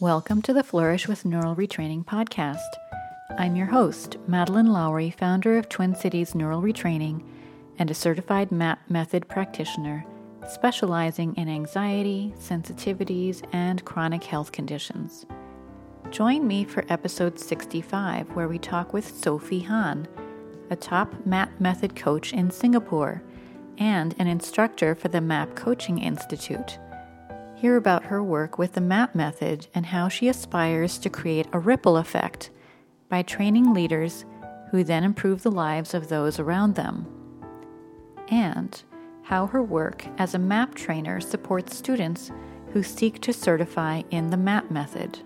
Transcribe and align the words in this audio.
Welcome 0.00 0.42
to 0.42 0.52
the 0.52 0.62
Flourish 0.62 1.08
with 1.08 1.24
Neural 1.24 1.56
Retraining 1.56 2.04
podcast. 2.04 2.60
I'm 3.38 3.54
your 3.54 3.66
host, 3.66 4.16
Madeline 4.26 4.66
Lowry, 4.66 5.10
founder 5.10 5.58
of 5.58 5.68
Twin 5.68 5.94
Cities 5.94 6.34
Neural 6.34 6.60
Retraining 6.60 7.22
and 7.78 7.88
a 7.88 7.94
certified 7.94 8.50
MAP 8.50 8.80
method 8.90 9.28
practitioner 9.28 10.04
specializing 10.48 11.36
in 11.36 11.48
anxiety, 11.48 12.34
sensitivities, 12.36 13.46
and 13.52 13.84
chronic 13.84 14.24
health 14.24 14.50
conditions. 14.50 15.24
Join 16.10 16.48
me 16.48 16.64
for 16.64 16.84
episode 16.88 17.38
65, 17.38 18.28
where 18.34 18.48
we 18.48 18.58
talk 18.58 18.92
with 18.92 19.06
Sofie 19.06 19.66
Hon, 19.66 20.08
a 20.70 20.74
top 20.74 21.14
MAP 21.24 21.60
method 21.60 21.94
coach 21.94 22.32
in 22.32 22.50
Singapore 22.50 23.22
and 23.78 24.16
an 24.18 24.26
instructor 24.26 24.96
for 24.96 25.06
the 25.06 25.20
MAP 25.20 25.54
Coaching 25.54 26.00
Institute. 26.00 26.80
Hear 27.54 27.76
about 27.76 28.04
her 28.04 28.20
work 28.20 28.58
with 28.58 28.72
the 28.72 28.80
MAP 28.80 29.14
method 29.14 29.68
and 29.76 29.86
how 29.86 30.08
she 30.08 30.26
aspires 30.26 30.98
to 30.98 31.08
create 31.08 31.46
a 31.52 31.60
ripple 31.60 31.96
effect 31.96 32.27
by 33.08 33.22
training 33.22 33.72
leaders 33.72 34.24
who 34.70 34.84
then 34.84 35.04
improve 35.04 35.42
the 35.42 35.50
lives 35.50 35.94
of 35.94 36.08
those 36.08 36.38
around 36.38 36.74
them. 36.74 37.06
And 38.28 38.82
how 39.22 39.46
her 39.46 39.62
work 39.62 40.06
as 40.18 40.34
a 40.34 40.38
MAP 40.38 40.74
trainer 40.74 41.20
supports 41.20 41.76
students 41.76 42.30
who 42.72 42.82
seek 42.82 43.20
to 43.20 43.32
certify 43.32 44.02
in 44.10 44.30
the 44.30 44.36
MAP 44.36 44.70
method. 44.70 45.20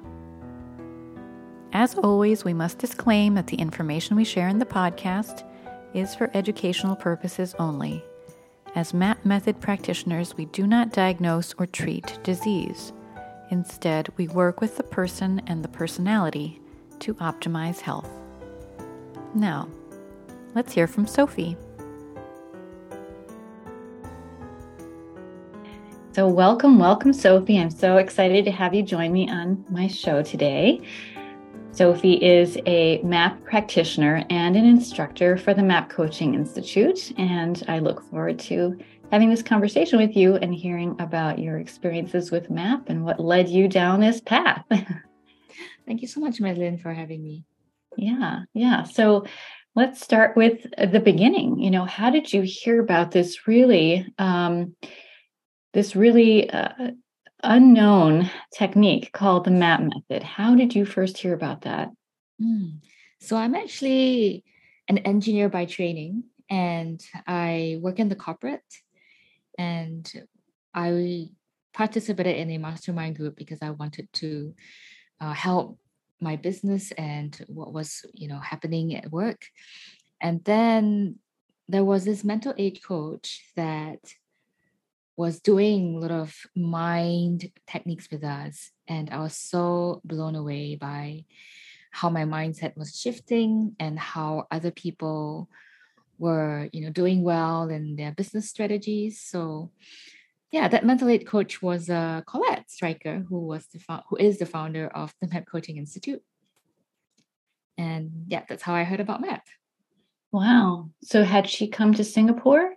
As 1.72 1.94
always, 1.94 2.44
we 2.44 2.54
must 2.54 2.78
disclaim 2.78 3.34
that 3.34 3.46
the 3.46 3.56
information 3.56 4.16
we 4.16 4.24
share 4.24 4.48
in 4.48 4.58
the 4.58 4.66
podcast 4.66 5.44
is 5.94 6.14
for 6.14 6.30
educational 6.34 6.96
purposes 6.96 7.54
only 7.58 8.04
as 8.74 8.94
MAP 8.94 9.24
method 9.24 9.60
practitioners, 9.60 10.36
we 10.36 10.46
do 10.46 10.66
not 10.66 10.92
diagnose 10.92 11.54
or 11.58 11.66
treat 11.66 12.18
disease. 12.22 12.92
Instead, 13.50 14.08
we 14.16 14.28
work 14.28 14.62
with 14.62 14.78
the 14.78 14.82
person 14.82 15.42
and 15.46 15.62
the 15.62 15.68
personality 15.68 16.58
to 17.02 17.14
optimize 17.14 17.80
health. 17.80 18.08
Now, 19.34 19.68
let's 20.54 20.72
hear 20.72 20.86
from 20.86 21.06
Sofie. 21.06 21.56
So, 26.14 26.28
welcome, 26.28 26.78
welcome, 26.78 27.12
Sofie. 27.12 27.60
I'm 27.60 27.70
so 27.70 27.96
excited 27.96 28.44
to 28.44 28.50
have 28.50 28.74
you 28.74 28.82
join 28.82 29.12
me 29.12 29.30
on 29.30 29.64
my 29.70 29.88
show 29.88 30.22
today. 30.22 30.82
Sofie 31.72 32.20
is 32.20 32.58
a 32.66 33.00
MAP 33.02 33.42
practitioner 33.44 34.22
and 34.28 34.54
an 34.54 34.66
instructor 34.66 35.38
for 35.38 35.54
the 35.54 35.62
MAP 35.62 35.88
Coaching 35.88 36.34
Institute. 36.34 37.18
And 37.18 37.64
I 37.66 37.78
look 37.78 38.02
forward 38.10 38.38
to 38.40 38.78
having 39.10 39.30
this 39.30 39.42
conversation 39.42 39.98
with 39.98 40.14
you 40.14 40.36
and 40.36 40.54
hearing 40.54 40.94
about 40.98 41.38
your 41.38 41.58
experiences 41.58 42.30
with 42.30 42.50
MAP 42.50 42.90
and 42.90 43.04
what 43.04 43.18
led 43.18 43.48
you 43.48 43.68
down 43.68 44.00
this 44.00 44.20
path. 44.20 44.64
Thank 45.86 46.02
you 46.02 46.08
so 46.08 46.20
much, 46.20 46.40
Madeline, 46.40 46.78
for 46.78 46.92
having 46.92 47.22
me. 47.22 47.44
Yeah, 47.96 48.40
yeah. 48.54 48.84
So 48.84 49.26
let's 49.74 50.00
start 50.00 50.36
with 50.36 50.66
the 50.76 51.00
beginning. 51.00 51.58
You 51.60 51.70
know, 51.70 51.84
how 51.84 52.10
did 52.10 52.32
you 52.32 52.42
hear 52.42 52.80
about 52.80 53.10
this 53.10 53.46
really, 53.46 54.06
um, 54.18 54.74
this 55.72 55.96
really 55.96 56.50
uh, 56.50 56.92
unknown 57.42 58.30
technique 58.56 59.12
called 59.12 59.44
the 59.44 59.50
MAP 59.50 59.80
method. 59.80 60.22
How 60.22 60.54
did 60.54 60.74
you 60.74 60.84
first 60.84 61.18
hear 61.18 61.34
about 61.34 61.62
that? 61.62 61.90
Mm. 62.40 62.78
So, 63.20 63.36
I'm 63.36 63.54
actually 63.54 64.44
an 64.88 64.98
engineer 64.98 65.48
by 65.48 65.64
training 65.64 66.24
and 66.50 67.02
I 67.26 67.78
work 67.80 67.98
in 67.98 68.08
the 68.08 68.16
corporate 68.16 68.60
and 69.58 70.10
I 70.74 71.28
participated 71.72 72.36
in 72.36 72.50
a 72.50 72.58
mastermind 72.58 73.16
group 73.16 73.36
because 73.36 73.60
I 73.62 73.70
wanted 73.70 74.12
to 74.14 74.54
uh, 75.22 75.32
help 75.32 75.78
my 76.20 76.36
business 76.36 76.92
and 76.92 77.44
what 77.48 77.72
was 77.72 78.04
you 78.12 78.28
know 78.28 78.38
happening 78.38 78.94
at 78.94 79.10
work 79.10 79.46
and 80.20 80.44
then 80.44 81.16
there 81.68 81.84
was 81.84 82.04
this 82.04 82.22
mental 82.22 82.54
age 82.58 82.82
coach 82.82 83.44
that 83.56 84.00
was 85.16 85.40
doing 85.40 85.96
a 85.96 85.98
lot 86.00 86.10
of 86.10 86.34
mind 86.56 87.50
techniques 87.66 88.08
with 88.10 88.24
us. 88.24 88.70
And 88.88 89.10
I 89.10 89.18
was 89.18 89.36
so 89.36 90.00
blown 90.04 90.34
away 90.34 90.76
by 90.76 91.24
how 91.90 92.08
my 92.08 92.24
mindset 92.24 92.76
was 92.76 92.98
shifting 92.98 93.76
and 93.78 93.98
how 93.98 94.46
other 94.50 94.70
people 94.70 95.48
were, 96.18 96.68
you 96.72 96.84
know, 96.84 96.90
doing 96.90 97.22
well 97.22 97.68
in 97.68 97.96
their 97.96 98.12
business 98.12 98.48
strategies. 98.48 99.20
So 99.20 99.70
yeah, 100.52 100.68
that 100.68 100.84
mental 100.84 101.08
aid 101.08 101.26
coach 101.26 101.62
was 101.62 101.90
uh, 101.90 102.20
Colette 102.26 102.66
Streicher, 102.68 103.26
who 103.26 103.40
was 103.40 103.66
the 103.68 103.80
fo- 103.80 104.02
who 104.08 104.16
is 104.16 104.38
the 104.38 104.46
founder 104.46 104.86
of 104.88 105.12
the 105.20 105.26
MAP 105.26 105.46
Coaching 105.46 105.78
Institute. 105.78 106.22
And 107.78 108.26
yeah, 108.28 108.42
that's 108.48 108.62
how 108.62 108.74
I 108.74 108.84
heard 108.84 109.00
about 109.00 109.22
MAP. 109.22 109.44
Wow. 110.30 110.90
So 111.02 111.24
had 111.24 111.48
she 111.48 111.68
come 111.68 111.94
to 111.94 112.04
Singapore? 112.04 112.74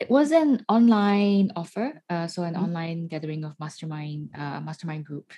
it 0.00 0.08
was 0.08 0.30
an 0.30 0.64
online 0.68 1.50
offer 1.56 2.00
uh, 2.08 2.26
so 2.26 2.42
an 2.42 2.54
mm-hmm. 2.54 2.64
online 2.64 3.08
gathering 3.08 3.44
of 3.44 3.58
mastermind 3.58 4.30
uh, 4.36 4.60
mastermind 4.60 5.04
group 5.04 5.32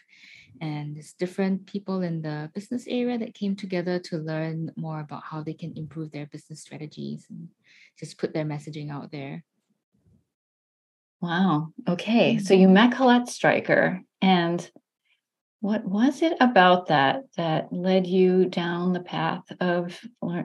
and 0.60 0.98
it's 0.98 1.14
different 1.14 1.66
people 1.66 2.02
in 2.02 2.20
the 2.20 2.50
business 2.54 2.84
area 2.86 3.16
that 3.16 3.34
came 3.34 3.56
together 3.56 3.98
to 3.98 4.18
learn 4.18 4.70
more 4.76 5.00
about 5.00 5.22
how 5.24 5.42
they 5.42 5.54
can 5.54 5.72
improve 5.76 6.12
their 6.12 6.26
business 6.26 6.60
strategies 6.60 7.26
and 7.30 7.48
just 7.98 8.18
put 8.18 8.34
their 8.34 8.44
messaging 8.44 8.90
out 8.90 9.10
there 9.10 9.42
wow 11.20 11.68
okay 11.88 12.38
so 12.38 12.54
you 12.54 12.68
met 12.68 12.92
colette 12.92 13.28
streicher 13.28 14.00
and 14.22 14.70
what 15.60 15.84
was 15.84 16.22
it 16.22 16.34
about 16.40 16.86
that 16.86 17.24
that 17.36 17.72
led 17.72 18.06
you 18.06 18.46
down 18.46 18.92
the 18.92 19.00
path 19.00 19.44
of 19.60 20.00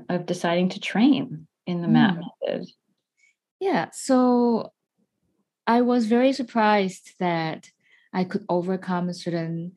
of 0.09 0.25
deciding 0.25 0.69
to 0.69 0.79
train 0.79 1.47
in 1.65 1.81
the 1.81 1.87
MAP 1.87 2.15
mm. 2.15 2.23
method 2.41 2.67
yeah. 3.59 3.89
So 3.93 4.73
I 5.65 5.81
was 5.81 6.05
very 6.05 6.33
surprised 6.33 7.13
that 7.19 7.69
I 8.13 8.23
could 8.23 8.45
overcome 8.49 9.11
certain 9.13 9.73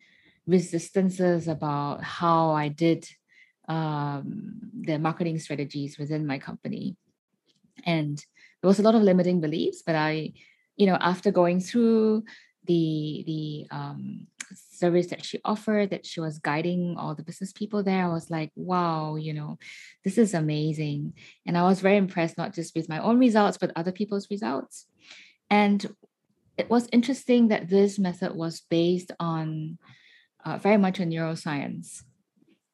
resistances 0.47 1.49
about 1.49 2.03
how 2.03 2.51
I 2.51 2.69
did 2.69 3.09
um, 3.69 4.61
the 4.81 4.99
marketing 4.99 5.39
strategies 5.39 5.99
within 5.99 6.27
my 6.27 6.39
company. 6.39 6.97
And 7.85 8.19
there 8.61 8.69
was 8.69 8.79
a 8.79 8.83
lot 8.83 8.95
of 8.95 9.03
limiting 9.03 9.41
beliefs, 9.41 9.83
but 9.85 9.95
I, 9.95 10.33
you 10.79 10.87
know, 10.87 10.97
after 11.01 11.31
going 11.31 11.61
through 11.61 12.25
the 12.65 13.25
the 13.27 13.77
um, 13.77 14.27
service 14.55 15.09
that 15.09 15.25
she 15.25 15.41
offered 15.45 15.91
that 15.91 16.07
she 16.07 16.21
was 16.21 16.39
guiding 16.39 16.97
all 16.97 17.15
the 17.15 17.23
business 17.23 17.53
people 17.53 17.83
there 17.83 18.05
i 18.05 18.09
was 18.09 18.31
like 18.31 18.51
wow 18.55 19.17
you 19.17 19.35
know 19.35 19.59
this 20.05 20.17
is 20.17 20.33
amazing. 20.35 21.13
And 21.45 21.59
i 21.59 21.63
was 21.63 21.81
very 21.81 21.97
impressed 21.97 22.39
not 22.39 22.55
just 22.55 22.75
with 22.77 22.89
my 22.89 23.01
own 23.01 23.19
results 23.19 23.59
but 23.59 23.73
other 23.75 23.93
people's 23.93 24.29
results. 24.31 24.87
And 25.51 25.85
it 26.57 26.69
was 26.69 26.89
interesting 26.93 27.49
that 27.49 27.69
this 27.69 27.99
method 27.99 28.35
was 28.35 28.63
based 28.69 29.11
on 29.19 29.79
uh, 30.45 30.59
very 30.59 30.77
much 30.77 31.01
on 31.01 31.11
neuroscience 31.11 32.03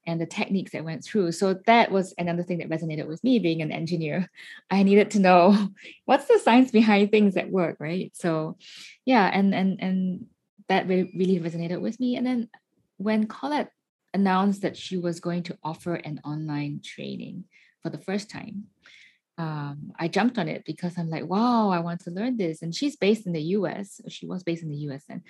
and 0.06 0.20
the 0.20 0.26
techniques 0.26 0.72
that 0.72 0.84
went 0.84 1.04
through. 1.04 1.32
So 1.32 1.54
that 1.66 1.90
was 1.90 2.14
another 2.18 2.42
thing 2.42 2.58
that 2.58 2.68
resonated 2.68 3.06
with 3.06 3.24
me 3.24 3.38
being 3.38 3.62
an 3.62 3.72
engineer. 3.72 4.30
I 4.70 4.82
needed 4.82 5.10
to 5.12 5.20
know 5.20 5.68
what's 6.04 6.26
the 6.26 6.38
science 6.38 6.70
behind 6.70 7.10
things 7.10 7.34
that 7.34 7.50
work, 7.50 7.76
right? 7.80 8.10
So 8.14 8.56
yeah, 9.04 9.30
and 9.32 9.54
and 9.54 9.80
and 9.80 10.26
that 10.68 10.88
really, 10.88 11.12
really 11.16 11.40
resonated 11.40 11.80
with 11.80 12.00
me. 12.00 12.16
And 12.16 12.26
then 12.26 12.48
when 12.96 13.26
Colette 13.26 13.70
announced 14.12 14.62
that 14.62 14.76
she 14.76 14.96
was 14.96 15.20
going 15.20 15.42
to 15.44 15.58
offer 15.62 15.94
an 15.94 16.20
online 16.24 16.80
training 16.82 17.44
for 17.82 17.90
the 17.90 17.98
first 17.98 18.30
time, 18.30 18.64
um, 19.36 19.92
I 19.98 20.08
jumped 20.08 20.38
on 20.38 20.48
it 20.48 20.64
because 20.64 20.96
I'm 20.96 21.10
like, 21.10 21.26
wow, 21.26 21.70
I 21.70 21.80
want 21.80 22.00
to 22.02 22.10
learn 22.10 22.36
this. 22.36 22.62
And 22.62 22.74
she's 22.74 22.96
based 22.96 23.26
in 23.26 23.32
the 23.32 23.42
US. 23.42 24.00
She 24.08 24.26
was 24.26 24.42
based 24.42 24.62
in 24.62 24.70
the 24.70 24.76
US 24.88 25.04
then. 25.08 25.22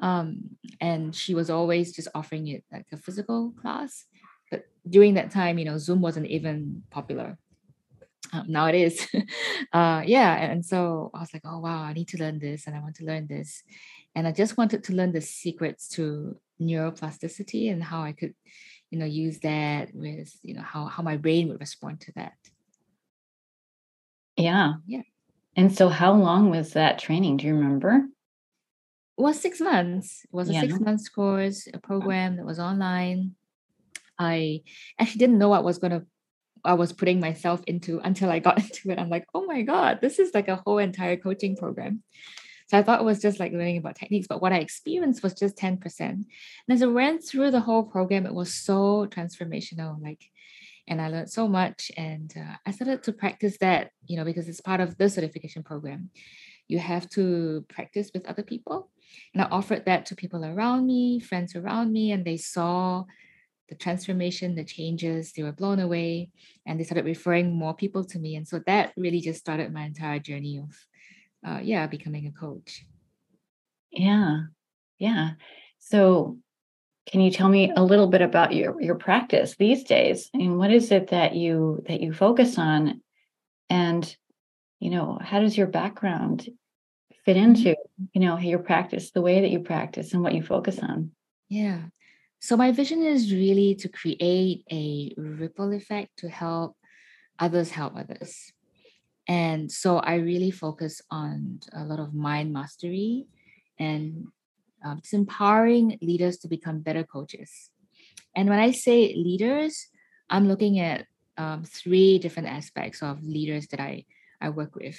Um, 0.00 0.56
and 0.80 1.14
she 1.14 1.34
was 1.34 1.50
always 1.50 1.92
just 1.92 2.08
offering 2.14 2.48
it 2.48 2.64
like 2.72 2.86
a 2.92 2.96
physical 2.96 3.52
class. 3.60 4.04
But 4.50 4.64
during 4.88 5.14
that 5.14 5.30
time, 5.30 5.58
you 5.58 5.64
know, 5.64 5.78
Zoom 5.78 6.00
wasn't 6.00 6.26
even 6.26 6.82
popular. 6.90 7.38
Um, 8.32 8.46
now 8.48 8.66
it 8.66 8.74
is. 8.74 9.06
uh, 9.72 10.02
yeah. 10.04 10.34
And 10.36 10.64
so 10.64 11.10
I 11.14 11.20
was 11.20 11.32
like, 11.32 11.42
oh, 11.44 11.58
wow, 11.58 11.82
I 11.82 11.92
need 11.92 12.08
to 12.08 12.18
learn 12.18 12.38
this 12.38 12.66
and 12.66 12.76
I 12.76 12.80
want 12.80 12.96
to 12.96 13.04
learn 13.04 13.26
this. 13.26 13.62
And 14.14 14.26
I 14.26 14.32
just 14.32 14.56
wanted 14.56 14.84
to 14.84 14.94
learn 14.94 15.12
the 15.12 15.20
secrets 15.20 15.88
to 15.90 16.36
neuroplasticity 16.60 17.70
and 17.72 17.82
how 17.82 18.02
I 18.02 18.12
could 18.12 18.34
you 18.90 18.98
know 18.98 19.06
use 19.06 19.38
that 19.40 19.94
with 19.94 20.36
you 20.42 20.54
know 20.54 20.62
how 20.62 20.86
how 20.86 21.02
my 21.02 21.16
brain 21.16 21.48
would 21.48 21.60
respond 21.60 22.00
to 22.00 22.12
that 22.16 22.32
yeah 24.36 24.74
yeah 24.86 25.02
and 25.56 25.74
so 25.74 25.88
how 25.88 26.12
long 26.12 26.50
was 26.50 26.72
that 26.72 26.98
training 26.98 27.36
do 27.36 27.46
you 27.46 27.54
remember 27.54 28.02
was 29.16 29.40
six 29.40 29.60
months 29.60 30.24
it 30.24 30.34
was 30.34 30.48
a 30.48 30.52
yeah. 30.52 30.60
six 30.60 30.80
months 30.80 31.08
course 31.08 31.68
a 31.72 31.78
program 31.78 32.36
that 32.36 32.46
was 32.46 32.58
online 32.58 33.32
i 34.18 34.62
actually 34.98 35.18
didn't 35.18 35.38
know 35.38 35.48
what 35.48 35.64
was 35.64 35.78
going 35.78 35.92
to 35.92 36.06
I 36.64 36.74
was 36.74 36.92
putting 36.92 37.20
myself 37.20 37.62
into 37.66 38.00
until 38.00 38.30
I 38.30 38.38
got 38.38 38.58
into 38.62 38.90
it. 38.90 38.98
I'm 38.98 39.10
like, 39.10 39.26
oh 39.34 39.46
my 39.46 39.62
God, 39.62 40.00
this 40.00 40.18
is 40.18 40.34
like 40.34 40.48
a 40.48 40.56
whole 40.56 40.78
entire 40.78 41.16
coaching 41.16 41.56
program. 41.56 42.02
So 42.68 42.78
I 42.78 42.84
thought 42.84 43.00
it 43.00 43.04
was 43.04 43.20
just 43.20 43.40
like 43.40 43.50
learning 43.50 43.78
about 43.78 43.96
techniques, 43.96 44.28
but 44.28 44.40
what 44.40 44.52
I 44.52 44.58
experienced 44.58 45.24
was 45.24 45.34
just 45.34 45.56
10%. 45.56 46.00
And 46.00 46.26
as 46.68 46.82
I 46.82 46.86
went 46.86 47.24
through 47.24 47.50
the 47.50 47.60
whole 47.60 47.82
program, 47.82 48.26
it 48.26 48.34
was 48.34 48.54
so 48.54 49.06
transformational. 49.06 50.00
Like, 50.00 50.22
and 50.86 51.02
I 51.02 51.08
learned 51.08 51.30
so 51.30 51.48
much. 51.48 51.90
And 51.96 52.32
uh, 52.36 52.56
I 52.64 52.70
started 52.70 53.02
to 53.04 53.12
practice 53.12 53.58
that, 53.58 53.90
you 54.06 54.16
know, 54.16 54.24
because 54.24 54.48
it's 54.48 54.60
part 54.60 54.80
of 54.80 54.96
the 54.98 55.10
certification 55.10 55.64
program. 55.64 56.10
You 56.68 56.78
have 56.78 57.10
to 57.10 57.64
practice 57.68 58.12
with 58.14 58.24
other 58.26 58.44
people. 58.44 58.88
And 59.34 59.42
I 59.42 59.46
offered 59.46 59.84
that 59.86 60.06
to 60.06 60.16
people 60.16 60.44
around 60.44 60.86
me, 60.86 61.20
friends 61.20 61.54
around 61.54 61.92
me, 61.92 62.12
and 62.12 62.24
they 62.24 62.36
saw 62.36 63.04
the 63.68 63.76
transformation, 63.76 64.54
the 64.54 64.64
changes, 64.64 65.32
they 65.32 65.44
were 65.44 65.52
blown 65.52 65.78
away 65.78 66.30
and 66.66 66.78
they 66.78 66.84
started 66.84 67.04
referring 67.04 67.54
more 67.54 67.72
people 67.72 68.04
to 68.04 68.18
me. 68.18 68.34
And 68.34 68.46
so 68.46 68.60
that 68.66 68.92
really 68.96 69.20
just 69.20 69.38
started 69.38 69.72
my 69.72 69.84
entire 69.84 70.18
journey 70.18 70.58
of 70.58 70.76
uh, 71.46 71.60
yeah, 71.62 71.86
becoming 71.86 72.26
a 72.26 72.32
coach. 72.32 72.84
Yeah. 73.92 74.42
Yeah. 74.98 75.30
So 75.78 76.38
can 77.06 77.20
you 77.20 77.30
tell 77.30 77.48
me 77.48 77.72
a 77.74 77.82
little 77.82 78.06
bit 78.08 78.22
about 78.22 78.54
your 78.54 78.80
your 78.80 78.94
practice 78.94 79.56
these 79.56 79.84
days 79.84 80.30
and 80.34 80.58
what 80.58 80.70
is 80.70 80.92
it 80.92 81.08
that 81.08 81.34
you 81.34 81.82
that 81.88 82.00
you 82.00 82.12
focus 82.12 82.58
on 82.58 83.00
and 83.68 84.16
you 84.78 84.90
know 84.90 85.18
how 85.20 85.40
does 85.40 85.56
your 85.56 85.66
background 85.66 86.48
fit 87.24 87.36
mm-hmm. 87.36 87.46
into 87.46 87.76
you 88.12 88.20
know 88.20 88.38
your 88.38 88.58
practice 88.58 89.10
the 89.10 89.20
way 89.20 89.40
that 89.40 89.50
you 89.50 89.60
practice 89.60 90.12
and 90.12 90.22
what 90.22 90.34
you 90.34 90.42
focus 90.42 90.78
on 90.78 91.10
yeah 91.48 91.82
so 92.38 92.56
my 92.56 92.72
vision 92.72 93.02
is 93.02 93.32
really 93.32 93.74
to 93.74 93.88
create 93.88 94.64
a 94.70 95.12
ripple 95.16 95.72
effect 95.72 96.10
to 96.16 96.28
help 96.28 96.76
others 97.38 97.70
help 97.70 97.94
others 97.96 98.52
and 99.30 99.70
so 99.70 99.98
I 99.98 100.16
really 100.16 100.50
focus 100.50 101.00
on 101.08 101.60
a 101.72 101.84
lot 101.84 102.00
of 102.00 102.12
mind 102.12 102.52
mastery 102.52 103.26
and 103.78 104.26
um, 104.84 104.98
just 105.00 105.14
empowering 105.14 105.98
leaders 106.02 106.38
to 106.38 106.48
become 106.48 106.80
better 106.80 107.04
coaches. 107.04 107.70
And 108.34 108.48
when 108.48 108.58
I 108.58 108.72
say 108.72 109.14
leaders, 109.14 109.86
I'm 110.28 110.48
looking 110.48 110.80
at 110.80 111.06
um, 111.38 111.62
three 111.62 112.18
different 112.18 112.48
aspects 112.48 113.02
of 113.02 113.22
leaders 113.22 113.68
that 113.68 113.78
I, 113.78 114.04
I 114.40 114.50
work 114.50 114.74
with. 114.74 114.98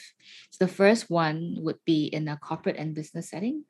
So 0.51 0.65
the 0.65 0.71
first 0.71 1.09
one 1.09 1.57
would 1.59 1.79
be 1.85 2.05
in 2.05 2.27
a 2.27 2.37
corporate 2.37 2.77
and 2.77 2.95
business 2.95 3.29
setting. 3.29 3.63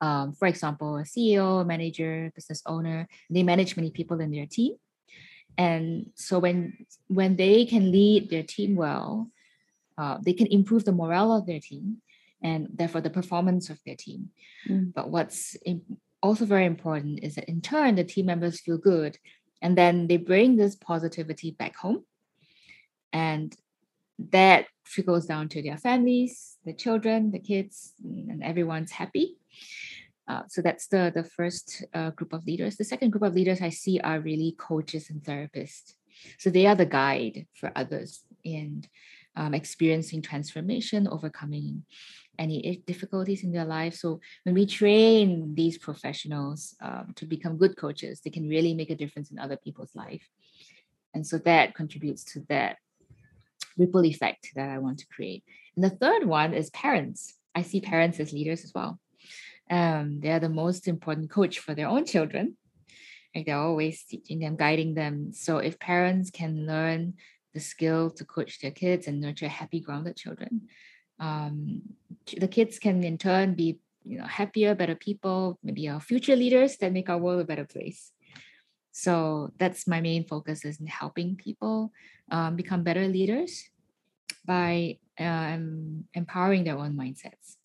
Um, 0.00 0.34
for 0.34 0.46
example, 0.46 0.98
a 0.98 1.02
CEO, 1.02 1.62
a 1.62 1.64
manager, 1.64 2.30
business 2.34 2.62
owner, 2.66 3.08
they 3.30 3.42
manage 3.42 3.76
many 3.76 3.90
people 3.90 4.20
in 4.20 4.30
their 4.30 4.46
team 4.46 4.76
and 5.58 6.10
so 6.14 6.38
when 6.38 6.86
when 7.08 7.36
they 7.36 7.64
can 7.64 7.90
lead 7.90 8.30
their 8.30 8.42
team 8.42 8.76
well 8.76 9.30
uh, 9.98 10.18
they 10.22 10.32
can 10.32 10.46
improve 10.48 10.84
the 10.84 10.92
morale 10.92 11.32
of 11.32 11.46
their 11.46 11.60
team 11.60 11.98
and 12.42 12.68
therefore 12.74 13.00
the 13.00 13.10
performance 13.10 13.70
of 13.70 13.78
their 13.86 13.96
team 13.96 14.30
mm. 14.68 14.92
but 14.94 15.10
what's 15.10 15.56
also 16.22 16.44
very 16.44 16.66
important 16.66 17.20
is 17.22 17.34
that 17.34 17.48
in 17.48 17.60
turn 17.60 17.94
the 17.94 18.04
team 18.04 18.26
members 18.26 18.60
feel 18.60 18.78
good 18.78 19.16
and 19.62 19.76
then 19.76 20.06
they 20.06 20.16
bring 20.16 20.56
this 20.56 20.76
positivity 20.76 21.50
back 21.50 21.76
home 21.76 22.04
and 23.12 23.56
that 24.18 24.66
trickles 24.84 25.26
down 25.26 25.48
to 25.48 25.62
their 25.62 25.76
families 25.76 26.56
the 26.64 26.72
children 26.72 27.30
the 27.30 27.38
kids 27.38 27.92
and 28.04 28.42
everyone's 28.42 28.92
happy 28.92 29.36
uh, 30.28 30.42
so 30.48 30.60
that's 30.60 30.88
the 30.88 31.12
the 31.14 31.22
first 31.22 31.84
uh, 31.94 32.10
group 32.10 32.32
of 32.32 32.44
leaders. 32.46 32.76
The 32.76 32.84
second 32.84 33.10
group 33.10 33.22
of 33.22 33.34
leaders 33.34 33.62
I 33.62 33.70
see 33.70 34.00
are 34.00 34.20
really 34.20 34.56
coaches 34.58 35.08
and 35.10 35.22
therapists. 35.22 35.94
So 36.38 36.50
they 36.50 36.66
are 36.66 36.74
the 36.74 36.86
guide 36.86 37.46
for 37.54 37.70
others 37.76 38.24
in 38.42 38.84
um, 39.36 39.54
experiencing 39.54 40.22
transformation, 40.22 41.06
overcoming 41.06 41.84
any 42.38 42.82
difficulties 42.86 43.44
in 43.44 43.52
their 43.52 43.64
life. 43.64 43.94
So 43.94 44.20
when 44.44 44.54
we 44.54 44.66
train 44.66 45.54
these 45.54 45.78
professionals 45.78 46.74
um, 46.82 47.12
to 47.16 47.26
become 47.26 47.56
good 47.56 47.76
coaches, 47.76 48.20
they 48.20 48.30
can 48.30 48.48
really 48.48 48.74
make 48.74 48.90
a 48.90 48.96
difference 48.96 49.30
in 49.30 49.38
other 49.38 49.56
people's 49.56 49.94
life. 49.94 50.28
And 51.14 51.26
so 51.26 51.38
that 51.38 51.74
contributes 51.74 52.24
to 52.32 52.40
that 52.48 52.76
ripple 53.76 54.04
effect 54.04 54.50
that 54.54 54.68
I 54.68 54.78
want 54.78 54.98
to 54.98 55.06
create. 55.06 55.44
And 55.74 55.84
the 55.84 55.90
third 55.90 56.24
one 56.26 56.54
is 56.54 56.70
parents. 56.70 57.34
I 57.54 57.62
see 57.62 57.80
parents 57.80 58.20
as 58.20 58.32
leaders 58.32 58.64
as 58.64 58.72
well 58.74 58.98
um, 59.70 60.20
they 60.20 60.30
are 60.30 60.40
the 60.40 60.48
most 60.48 60.88
important 60.88 61.30
coach 61.30 61.58
for 61.58 61.74
their 61.74 61.88
own 61.88 62.04
children. 62.04 62.56
Like 63.34 63.46
they're 63.46 63.58
always 63.58 64.02
teaching 64.04 64.38
them, 64.38 64.56
guiding 64.56 64.94
them. 64.94 65.32
So 65.32 65.58
if 65.58 65.78
parents 65.78 66.30
can 66.30 66.66
learn 66.66 67.14
the 67.52 67.60
skill 67.60 68.10
to 68.10 68.24
coach 68.24 68.60
their 68.60 68.70
kids 68.70 69.06
and 69.06 69.20
nurture 69.20 69.48
happy, 69.48 69.80
grounded 69.80 70.16
children, 70.16 70.68
um, 71.18 71.82
the 72.36 72.48
kids 72.48 72.78
can 72.78 73.02
in 73.02 73.18
turn 73.18 73.54
be 73.54 73.78
you 74.04 74.18
know 74.18 74.24
happier, 74.24 74.74
better 74.74 74.94
people, 74.94 75.58
maybe 75.62 75.88
our 75.88 76.00
future 76.00 76.36
leaders 76.36 76.76
that 76.78 76.92
make 76.92 77.10
our 77.10 77.18
world 77.18 77.40
a 77.40 77.44
better 77.44 77.64
place. 77.64 78.12
So 78.96 79.52
that's 79.58 79.86
my 79.86 80.00
main 80.00 80.24
focus 80.24 80.64
is 80.64 80.80
in 80.80 80.86
helping 80.86 81.36
people 81.36 81.92
um, 82.30 82.56
become 82.56 82.82
better 82.82 83.06
leaders 83.06 83.68
by 84.46 84.96
um, 85.20 86.04
empowering 86.14 86.64
their 86.64 86.78
own 86.78 86.94
mindsets. 86.94 87.58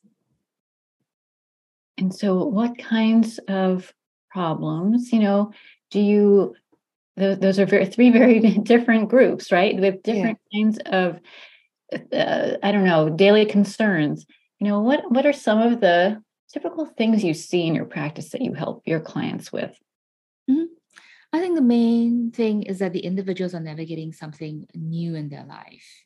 And 1.98 2.14
so, 2.14 2.44
what 2.44 2.78
kinds 2.78 3.40
of 3.48 3.94
problems, 4.30 5.14
you 5.14 5.20
know, 5.20 5.54
do 5.90 6.02
you? 6.02 6.54
Those 7.16 7.40
those 7.40 7.60
are 7.60 7.66
very, 7.66 7.86
three 7.86 8.10
very 8.10 8.40
different 8.64 9.08
groups, 9.08 9.54
right? 9.54 9.80
With 9.80 10.04
different 10.04 10.38
yeah. 10.52 10.64
kinds 10.64 10.80
of, 10.86 11.22
uh, 12.12 12.58
I 12.62 12.74
don't 12.74 12.84
know, 12.84 13.10
daily 13.10 13.46
concerns. 13.46 14.26
You 14.60 14.68
know, 14.68 14.82
what 14.82 15.10
what 15.10 15.26
are 15.26 15.32
some 15.32 15.62
of 15.62 15.80
the 15.80 16.22
typical 16.52 16.88
things 16.88 17.24
you 17.24 17.34
see 17.34 17.68
in 17.68 17.74
your 17.74 17.86
practice 17.86 18.32
that 18.32 18.42
you 18.42 18.52
help 18.52 18.82
your 18.86 19.00
clients 19.00 19.50
with? 19.54 19.80
I 21.34 21.40
think 21.40 21.56
the 21.56 21.62
main 21.62 22.32
thing 22.32 22.64
is 22.64 22.80
that 22.80 22.92
the 22.92 23.00
individuals 23.00 23.54
are 23.54 23.62
navigating 23.62 24.12
something 24.12 24.68
new 24.76 25.16
in 25.16 25.30
their 25.30 25.46
life. 25.46 26.06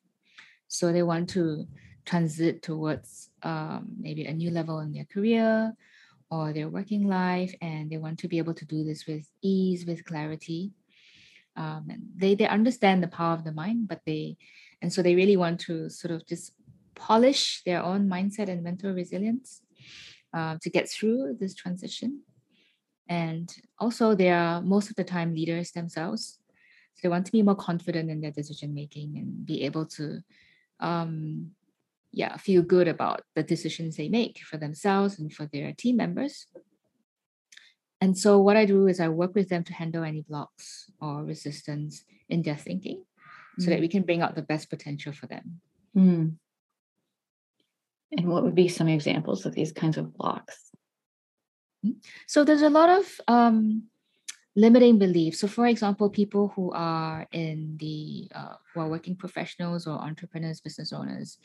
So 0.67 0.91
they 0.91 1.03
want 1.03 1.29
to 1.32 1.67
transit 2.05 2.62
towards 2.62 3.32
um, 3.41 3.88
maybe 4.00 4.25
a 4.25 4.34
new 4.34 4.51
level 4.51 4.79
in 4.79 4.91
their 4.91 5.05
career 5.05 5.74
or 6.29 6.53
their 6.53 6.70
working 6.70 7.08
life, 7.08 7.53
and 7.62 7.89
they 7.89 7.98
want 7.98 8.20
to 8.20 8.27
be 8.27 8.38
able 8.38 8.53
to 8.53 8.65
do 8.65 8.84
this 8.84 9.08
with 9.08 9.27
ease, 9.41 9.86
with 9.86 10.05
clarity. 10.05 10.74
Um, 11.55 11.88
they 12.15 12.36
they 12.36 12.48
understand 12.48 13.01
the 13.01 13.08
power 13.08 13.34
of 13.34 13.44
the 13.44 13.51
mind, 13.51 13.88
but 13.88 14.01
they 14.05 14.38
and 14.82 14.91
so 14.91 15.01
they 15.01 15.15
really 15.15 15.38
want 15.38 15.60
to 15.62 15.89
sort 15.89 16.13
of 16.13 16.27
just 16.27 16.51
polish 16.94 17.62
their 17.65 17.82
own 17.82 18.10
mindset 18.10 18.50
and 18.50 18.63
mental 18.63 18.94
resilience 18.94 19.62
uh, 20.34 20.58
to 20.62 20.70
get 20.70 20.89
through 20.89 21.38
this 21.39 21.55
transition. 21.55 22.22
And 23.07 23.53
also, 23.79 24.15
they 24.15 24.29
are 24.29 24.62
most 24.62 24.89
of 24.89 24.95
the 24.95 25.03
time 25.03 25.33
leaders 25.33 25.71
themselves. 25.71 26.39
So 26.95 27.00
they 27.03 27.09
want 27.09 27.25
to 27.27 27.31
be 27.31 27.43
more 27.43 27.55
confident 27.55 28.09
in 28.09 28.21
their 28.21 28.31
decision 28.31 28.74
making 28.74 29.17
and 29.17 29.45
be 29.45 29.63
able 29.63 29.85
to 29.85 30.21
um, 30.79 31.51
yeah 32.15 32.38
feel 32.38 32.62
good 32.62 32.88
about 32.88 33.21
the 33.35 33.43
decisions 33.43 33.97
they 33.97 34.07
make 34.07 34.39
for 34.39 34.57
themselves 34.57 35.19
and 35.19 35.31
for 35.33 35.45
their 35.47 35.74
team 35.74 35.97
members 35.97 36.47
and 38.00 38.17
so 38.17 38.39
what 38.39 38.55
i 38.55 38.65
do 38.65 38.88
is 38.88 39.00
i 39.00 39.07
work 39.07 39.35
with 39.35 39.50
them 39.50 39.63
to 39.63 39.74
handle 39.74 40.03
any 40.03 40.21
blocks 40.21 40.89
or 41.01 41.24
resistance 41.24 42.05
in 42.29 42.41
their 42.41 42.55
thinking 42.55 43.03
so 43.59 43.69
that 43.69 43.79
we 43.79 43.88
mm. 43.88 43.91
can 43.91 44.03
bring 44.03 44.21
out 44.21 44.35
the 44.35 44.41
best 44.41 44.69
potential 44.69 45.12
for 45.12 45.27
them 45.27 45.59
mm. 45.95 46.33
and 48.13 48.27
what 48.27 48.43
would 48.43 48.55
be 48.55 48.69
some 48.69 48.88
examples 48.88 49.45
of 49.45 49.53
these 49.53 49.74
kinds 49.74 49.97
of 49.97 50.13
blocks 50.13 50.55
mm. 50.55 50.64
So 52.27 52.44
there's 52.44 52.62
a 52.62 52.70
lot 52.70 52.89
of 52.89 53.06
um, 53.27 53.84
limiting 54.56 54.98
beliefs 54.98 55.39
so 55.39 55.48
for 55.48 55.68
example 55.68 56.10
people 56.10 56.51
who 56.56 56.72
are 56.72 57.27
in 57.32 57.77
the 57.80 58.30
uh, 58.34 58.56
who 58.74 58.82
are 58.82 58.89
working 58.89 59.15
professionals 59.15 59.88
or 59.88 60.00
entrepreneurs 60.00 60.62
business 60.62 60.94
owners 60.94 61.38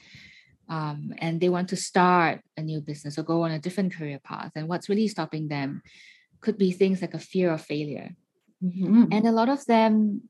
um, 0.71 1.13
and 1.19 1.41
they 1.41 1.49
want 1.49 1.69
to 1.71 1.77
start 1.77 2.41
a 2.57 2.63
new 2.63 2.81
business 2.81 3.19
or 3.19 3.25
go 3.25 3.43
on 3.43 3.51
a 3.51 3.59
different 3.59 3.93
career 3.93 4.21
path. 4.23 4.53
And 4.55 4.69
what's 4.69 4.89
really 4.89 5.09
stopping 5.09 5.49
them 5.49 5.83
could 6.41 6.57
be 6.57 6.71
things 6.71 7.03
like 7.03 7.13
a 7.13 7.19
fear 7.19 7.53
of 7.53 7.61
failure. 7.61 8.15
Mm-hmm. 8.63 9.07
And 9.11 9.27
a 9.27 9.33
lot 9.33 9.49
of 9.49 9.67
them 9.67 10.23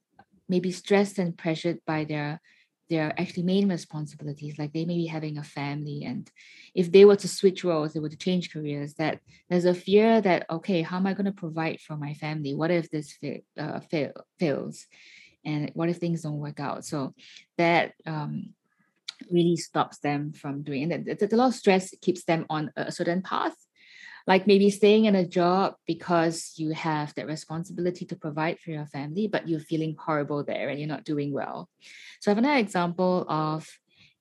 may 0.48 0.58
be 0.58 0.72
stressed 0.72 1.18
and 1.18 1.36
pressured 1.36 1.80
by 1.86 2.04
their 2.04 2.40
their 2.90 3.18
actually 3.18 3.44
main 3.44 3.68
responsibilities 3.68 4.58
like 4.58 4.72
they 4.72 4.84
may 4.84 4.96
be 4.96 5.06
having 5.06 5.38
a 5.38 5.42
family 5.42 6.04
and 6.04 6.30
if 6.74 6.90
they 6.90 7.04
were 7.04 7.16
to 7.16 7.28
switch 7.28 7.64
roles 7.64 7.92
they 7.92 8.00
were 8.00 8.08
to 8.08 8.16
change 8.16 8.52
careers 8.52 8.94
that 8.94 9.20
there's 9.48 9.64
a 9.64 9.74
fear 9.74 10.20
that 10.20 10.44
okay 10.50 10.82
how 10.82 10.96
am 10.96 11.06
i 11.06 11.14
going 11.14 11.24
to 11.24 11.32
provide 11.32 11.80
for 11.80 11.96
my 11.96 12.14
family? 12.14 12.54
What 12.54 12.70
if 12.70 12.90
this 12.90 13.16
uh, 13.58 13.80
fail, 13.80 14.12
fails? 14.38 14.86
And 15.44 15.70
what 15.74 15.88
if 15.88 15.98
things 15.98 16.22
don't 16.22 16.38
work 16.38 16.60
out? 16.60 16.84
So 16.84 17.14
that 17.56 17.92
um, 18.06 18.54
really 19.30 19.56
stops 19.56 19.98
them 19.98 20.32
from 20.32 20.62
doing 20.62 20.90
it 20.90 21.18
there's 21.18 21.32
a 21.32 21.36
lot 21.36 21.48
of 21.48 21.54
stress 21.54 21.94
keeps 22.00 22.24
them 22.24 22.46
on 22.48 22.72
a 22.74 22.90
certain 22.90 23.20
path 23.20 23.54
like 24.30 24.46
maybe 24.46 24.70
staying 24.70 25.06
in 25.06 25.16
a 25.16 25.26
job 25.26 25.74
because 25.88 26.52
you 26.54 26.70
have 26.70 27.12
that 27.16 27.26
responsibility 27.26 28.04
to 28.06 28.14
provide 28.14 28.60
for 28.60 28.70
your 28.70 28.86
family, 28.86 29.26
but 29.26 29.48
you're 29.48 29.58
feeling 29.58 29.96
horrible 29.98 30.44
there 30.44 30.68
and 30.68 30.78
you're 30.78 30.86
not 30.86 31.02
doing 31.02 31.32
well. 31.32 31.68
So 32.20 32.30
I 32.30 32.32
have 32.32 32.38
another 32.38 32.60
example 32.60 33.26
of 33.28 33.68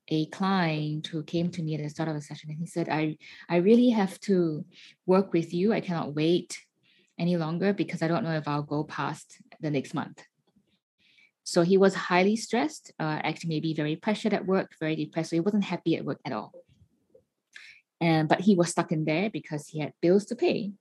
a 0.08 0.26
client 0.26 1.06
who 1.06 1.22
came 1.22 1.48
to 1.52 1.62
me 1.62 1.76
at 1.76 1.82
the 1.84 1.88
start 1.88 2.08
of 2.08 2.16
a 2.16 2.20
session 2.20 2.50
and 2.50 2.58
he 2.58 2.66
said, 2.66 2.88
I, 2.88 3.18
I 3.48 3.58
really 3.58 3.90
have 3.90 4.18
to 4.22 4.64
work 5.06 5.32
with 5.32 5.54
you. 5.54 5.72
I 5.72 5.80
cannot 5.80 6.12
wait 6.12 6.58
any 7.16 7.36
longer 7.36 7.72
because 7.72 8.02
I 8.02 8.08
don't 8.08 8.24
know 8.24 8.34
if 8.34 8.48
I'll 8.48 8.64
go 8.64 8.82
past 8.82 9.40
the 9.60 9.70
next 9.70 9.94
month. 9.94 10.24
So 11.44 11.62
he 11.62 11.78
was 11.78 11.94
highly 11.94 12.34
stressed, 12.34 12.92
uh, 12.98 13.20
actually 13.22 13.50
maybe 13.50 13.74
very 13.74 13.94
pressured 13.94 14.34
at 14.34 14.44
work, 14.44 14.72
very 14.80 14.96
depressed. 14.96 15.30
So 15.30 15.36
he 15.36 15.40
wasn't 15.40 15.62
happy 15.62 15.94
at 15.94 16.04
work 16.04 16.18
at 16.24 16.32
all 16.32 16.52
and 18.00 18.28
but 18.28 18.40
he 18.40 18.54
was 18.54 18.70
stuck 18.70 18.92
in 18.92 19.04
there 19.04 19.30
because 19.30 19.68
he 19.68 19.80
had 19.80 19.92
bills 20.00 20.24
to 20.26 20.36
pay. 20.36 20.72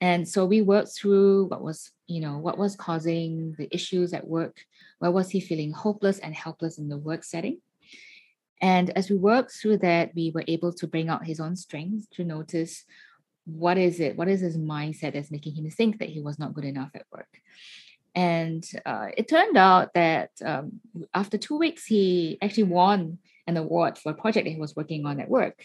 And 0.00 0.28
so 0.28 0.44
we 0.44 0.62
worked 0.62 0.96
through 0.96 1.46
what 1.46 1.62
was 1.62 1.90
you 2.06 2.20
know 2.20 2.38
what 2.38 2.58
was 2.58 2.76
causing 2.76 3.54
the 3.58 3.68
issues 3.74 4.12
at 4.12 4.26
work 4.26 4.64
where 4.98 5.10
was 5.10 5.30
he 5.30 5.40
feeling 5.40 5.72
hopeless 5.72 6.18
and 6.18 6.34
helpless 6.34 6.78
in 6.78 6.88
the 6.88 6.98
work 6.98 7.24
setting. 7.24 7.60
And 8.60 8.90
as 8.90 9.08
we 9.08 9.16
worked 9.16 9.52
through 9.52 9.78
that 9.78 10.12
we 10.14 10.30
were 10.34 10.44
able 10.46 10.72
to 10.74 10.86
bring 10.86 11.08
out 11.08 11.26
his 11.26 11.40
own 11.40 11.56
strengths 11.56 12.06
to 12.12 12.24
notice 12.24 12.84
what 13.44 13.78
is 13.78 13.98
it 13.98 14.16
what 14.16 14.28
is 14.28 14.40
his 14.40 14.58
mindset 14.58 15.14
that's 15.14 15.30
making 15.30 15.54
him 15.54 15.70
think 15.70 15.98
that 15.98 16.10
he 16.10 16.20
was 16.20 16.38
not 16.38 16.54
good 16.54 16.64
enough 16.64 16.90
at 16.94 17.06
work. 17.10 17.40
And 18.14 18.68
uh, 18.84 19.08
it 19.16 19.28
turned 19.28 19.56
out 19.56 19.94
that 19.94 20.30
um, 20.44 20.80
after 21.14 21.38
two 21.38 21.56
weeks 21.56 21.84
he 21.84 22.38
actually 22.42 22.64
won 22.64 23.18
an 23.46 23.56
award 23.56 23.96
for 23.96 24.10
a 24.10 24.14
project 24.14 24.44
that 24.44 24.50
he 24.50 24.60
was 24.60 24.76
working 24.76 25.06
on 25.06 25.20
at 25.20 25.28
work 25.28 25.64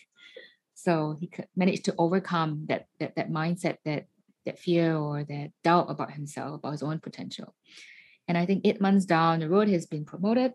so 0.73 1.15
he 1.19 1.29
managed 1.55 1.85
to 1.85 1.95
overcome 1.97 2.65
that 2.67 2.87
that 2.99 3.15
that 3.15 3.29
mindset 3.29 3.77
that 3.85 4.05
that 4.45 4.59
fear 4.59 4.95
or 4.95 5.23
that 5.23 5.51
doubt 5.63 5.89
about 5.89 6.11
himself 6.11 6.55
about 6.55 6.71
his 6.71 6.83
own 6.83 6.99
potential. 6.99 7.53
And 8.27 8.37
i 8.37 8.45
think 8.45 8.65
eight 8.65 8.81
months 8.81 9.05
down 9.05 9.39
the 9.39 9.49
road 9.49 9.67
he's 9.67 9.85
been 9.85 10.05
promoted 10.05 10.53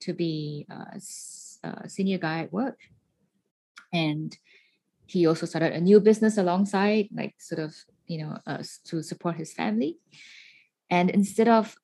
to 0.00 0.12
be 0.12 0.66
a, 0.70 1.00
a 1.64 1.88
senior 1.88 2.18
guy 2.18 2.40
at 2.40 2.52
work. 2.52 2.78
And 3.92 4.36
he 5.06 5.26
also 5.26 5.46
started 5.46 5.72
a 5.72 5.80
new 5.80 6.00
business 6.00 6.36
alongside 6.38 7.08
like 7.12 7.34
sort 7.38 7.60
of 7.60 7.74
you 8.06 8.24
know 8.24 8.38
uh, 8.46 8.62
to 8.86 9.02
support 9.02 9.36
his 9.36 9.52
family. 9.52 9.98
And 10.90 11.10
instead 11.10 11.48
of 11.48 11.76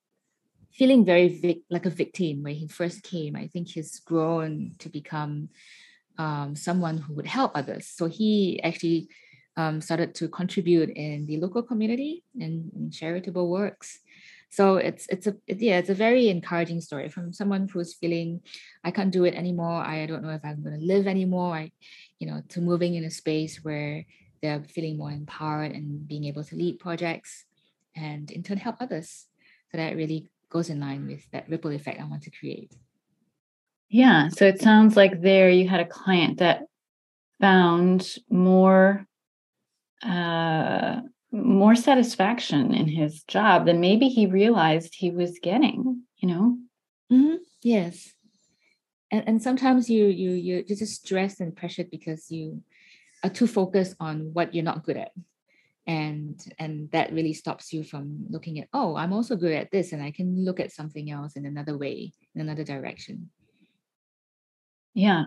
feeling 0.75 1.05
very 1.05 1.29
vic- 1.29 1.63
like 1.71 1.87
a 1.87 1.91
victim 1.91 2.43
when 2.43 2.55
he 2.55 2.67
first 2.67 3.03
came 3.03 3.37
i 3.37 3.47
think 3.47 3.69
he's 3.69 4.01
grown 4.01 4.73
to 4.79 4.89
become 4.89 5.49
um, 6.19 6.55
someone 6.57 6.99
who 6.99 7.15
would 7.15 7.27
help 7.27 7.53
others. 7.55 7.87
So 7.87 8.07
he 8.07 8.61
actually 8.63 9.09
um, 9.57 9.81
started 9.81 10.15
to 10.17 10.29
contribute 10.29 10.91
in 10.91 11.27
the 11.27 11.39
local 11.39 11.63
community 11.63 12.25
and 12.41 12.93
charitable 12.93 13.49
works. 13.49 14.01
So 14.51 14.77
it's 14.77 15.07
it's 15.09 15.27
a 15.27 15.35
it, 15.49 15.59
yeah 15.61 15.79
it's 15.79 15.91
a 15.91 15.95
very 15.95 16.29
encouraging 16.29 16.81
story 16.81 17.09
from 17.09 17.33
someone 17.33 17.67
who's 17.67 17.95
feeling 17.95 18.41
I 18.85 18.93
can't 18.93 19.11
do 19.11 19.25
it 19.25 19.35
anymore. 19.35 19.83
I 19.83 20.07
don't 20.07 20.23
know 20.23 20.31
if 20.31 20.45
I'm 20.45 20.63
going 20.63 20.79
to 20.79 20.87
live 20.87 21.09
anymore. 21.09 21.55
I, 21.55 21.73
you 22.21 22.29
know, 22.29 22.41
to 22.51 22.61
moving 22.61 22.95
in 22.95 23.05
a 23.05 23.11
space 23.11 23.65
where 23.65 24.07
they're 24.43 24.63
feeling 24.63 24.97
more 24.97 25.11
empowered 25.11 25.73
and 25.73 26.07
being 26.07 26.25
able 26.27 26.45
to 26.45 26.55
lead 26.55 26.79
projects 26.79 27.47
and 27.97 28.31
in 28.31 28.43
turn 28.43 28.59
help 28.59 28.77
others. 28.79 29.27
So 29.73 29.79
that 29.79 29.97
really 29.97 30.29
goes 30.51 30.71
in 30.71 30.79
line 30.79 31.07
with 31.09 31.29
that 31.33 31.49
ripple 31.49 31.73
effect 31.73 32.01
I 32.01 32.05
want 32.05 32.23
to 32.23 32.31
create. 32.31 32.71
Yeah. 33.95 34.27
So 34.31 34.45
it 34.45 34.61
sounds 34.61 34.97
like 34.97 35.23
there 35.23 35.49
you 35.49 35.69
had 35.69 35.79
a 35.79 35.87
client 35.87 36.39
that 36.39 36.65
found 37.41 38.17
more 38.29 39.07
uh 40.03 41.01
more 41.31 41.77
satisfaction 41.77 42.75
in 42.75 42.89
his 42.89 43.23
job 43.23 43.67
than 43.67 43.79
maybe 43.79 44.09
he 44.09 44.27
realized 44.27 44.97
he 44.97 45.13
was 45.13 45.39
getting, 45.41 46.03
you 46.17 46.29
know? 46.29 46.59
Mm-hmm. 47.13 47.37
Yes. 47.63 48.13
And 49.13 49.29
and 49.29 49.41
sometimes 49.41 49.89
you 49.89 50.07
you 50.07 50.31
you 50.31 50.65
you're 50.67 50.77
just 50.77 51.05
stressed 51.05 51.39
and 51.39 51.55
pressured 51.55 51.93
because 51.93 52.33
you 52.33 52.65
are 53.23 53.31
too 53.31 53.47
focused 53.47 53.95
on 54.01 54.31
what 54.33 54.57
you're 54.57 54.65
not 54.65 54.85
good 54.85 54.97
at 54.97 55.13
and 55.87 56.43
and 56.59 56.91
that 56.91 57.13
really 57.13 57.33
stops 57.33 57.73
you 57.73 57.85
from 57.85 58.27
looking 58.29 58.59
at 58.59 58.69
oh 58.73 58.97
i'm 58.97 59.13
also 59.13 59.37
good 59.37 59.53
at 59.53 59.71
this 59.71 59.93
and 59.93 60.03
i 60.03 60.11
can 60.11 60.43
look 60.43 60.59
at 60.59 60.73
something 60.73 61.11
else 61.11 61.37
in 61.37 61.45
another 61.45 61.77
way 61.77 62.11
in 62.35 62.41
another 62.41 62.65
direction 62.65 63.29
yeah. 64.95 65.25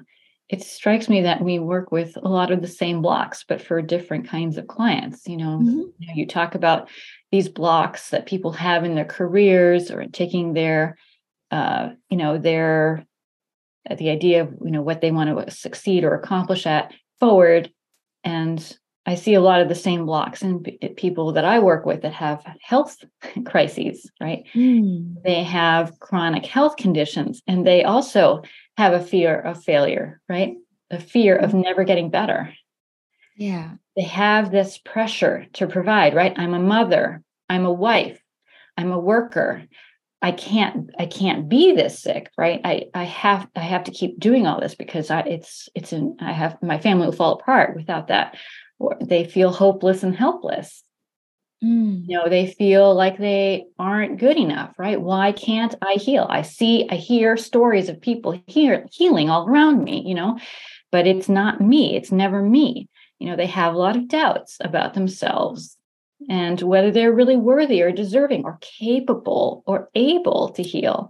It 0.49 0.63
strikes 0.63 1.09
me 1.09 1.21
that 1.21 1.41
we 1.41 1.59
work 1.59 1.91
with 1.91 2.15
a 2.15 2.29
lot 2.29 2.51
of 2.51 2.61
the 2.61 2.67
same 2.69 3.01
blocks, 3.01 3.43
but 3.47 3.61
for 3.61 3.81
different 3.81 4.29
kinds 4.29 4.57
of 4.57 4.67
clients. 4.67 5.27
You 5.27 5.37
know, 5.37 5.59
mm-hmm. 5.61 5.81
you, 6.15 6.25
talk 6.25 6.55
about 6.55 6.89
these 7.31 7.49
blocks 7.49 8.11
that 8.11 8.25
people 8.25 8.53
have 8.53 8.85
in 8.85 8.95
their 8.95 9.05
careers 9.05 9.91
or 9.91 10.05
taking 10.05 10.53
their, 10.53 10.97
uh, 11.51 11.89
you 12.09 12.17
know, 12.17 12.37
their, 12.37 13.05
uh, 13.89 13.95
the 13.95 14.09
idea 14.09 14.43
of, 14.43 14.55
you 14.63 14.71
know, 14.71 14.81
what 14.81 15.01
they 15.01 15.11
want 15.11 15.37
to 15.37 15.51
succeed 15.51 16.05
or 16.05 16.15
accomplish 16.15 16.65
at 16.65 16.93
forward. 17.19 17.69
And 18.23 18.77
I 19.05 19.15
see 19.15 19.33
a 19.33 19.41
lot 19.41 19.61
of 19.61 19.69
the 19.69 19.75
same 19.75 20.05
blocks 20.05 20.41
in 20.41 20.63
people 20.97 21.31
that 21.31 21.45
I 21.45 21.59
work 21.59 21.85
with 21.85 22.01
that 22.01 22.13
have 22.13 22.45
health 22.61 23.03
crises, 23.45 24.09
right? 24.21 24.43
Mm. 24.53 25.23
They 25.23 25.43
have 25.43 25.97
chronic 25.99 26.45
health 26.45 26.75
conditions 26.75 27.41
and 27.47 27.65
they 27.65 27.83
also 27.83 28.43
have 28.77 28.93
a 28.93 29.03
fear 29.03 29.39
of 29.39 29.63
failure, 29.63 30.21
right? 30.29 30.55
A 30.91 30.99
fear 30.99 31.35
of 31.35 31.51
mm. 31.51 31.63
never 31.63 31.83
getting 31.83 32.09
better. 32.09 32.53
Yeah. 33.35 33.71
They 33.95 34.03
have 34.03 34.51
this 34.51 34.77
pressure 34.77 35.45
to 35.53 35.67
provide, 35.67 36.13
right? 36.13 36.33
I'm 36.37 36.53
a 36.53 36.59
mother, 36.59 37.23
I'm 37.49 37.65
a 37.65 37.73
wife, 37.73 38.21
I'm 38.77 38.91
a 38.91 38.99
worker. 38.99 39.63
I 40.19 40.31
can't 40.31 40.89
I 40.97 41.05
can't 41.05 41.47
be 41.47 41.73
this 41.73 41.99
sick, 41.99 42.31
right? 42.37 42.59
I 42.63 42.85
I 42.95 43.03
have 43.03 43.47
I 43.55 43.59
have 43.59 43.83
to 43.83 43.91
keep 43.91 44.19
doing 44.19 44.47
all 44.47 44.59
this 44.59 44.73
because 44.73 45.11
I 45.11 45.19
it's 45.21 45.69
it's 45.75 45.93
an 45.93 46.17
I 46.19 46.31
have 46.31 46.57
my 46.63 46.79
family 46.79 47.05
will 47.05 47.13
fall 47.13 47.33
apart 47.33 47.75
without 47.75 48.07
that 48.07 48.35
or 48.79 48.97
they 48.99 49.25
feel 49.25 49.51
hopeless 49.51 50.01
and 50.01 50.15
helpless. 50.15 50.83
Mm. 51.63 52.03
You 52.07 52.17
know, 52.17 52.29
they 52.29 52.47
feel 52.47 52.93
like 52.93 53.17
they 53.17 53.65
aren't 53.79 54.19
good 54.19 54.37
enough, 54.37 54.77
right? 54.77 55.01
Why 55.01 55.31
can't 55.31 55.73
I 55.81 55.93
heal? 55.93 56.27
I 56.29 56.43
see, 56.43 56.87
I 56.89 56.95
hear 56.95 57.35
stories 57.35 57.89
of 57.89 57.99
people 58.01 58.39
here 58.45 58.85
healing 58.91 59.29
all 59.29 59.47
around 59.47 59.83
me, 59.83 60.03
you 60.05 60.13
know, 60.13 60.39
but 60.91 61.07
it's 61.07 61.27
not 61.27 61.59
me. 61.59 61.95
It's 61.95 62.11
never 62.11 62.43
me. 62.43 62.89
You 63.19 63.29
know, 63.29 63.35
they 63.35 63.47
have 63.47 63.73
a 63.73 63.77
lot 63.77 63.95
of 63.95 64.07
doubts 64.07 64.57
about 64.61 64.93
themselves 64.93 65.77
and 66.29 66.61
whether 66.61 66.91
they're 66.91 67.11
really 67.11 67.37
worthy 67.37 67.81
or 67.81 67.91
deserving 67.91 68.43
or 68.43 68.59
capable 68.61 69.63
or 69.65 69.89
able 69.95 70.49
to 70.49 70.61
heal. 70.63 71.09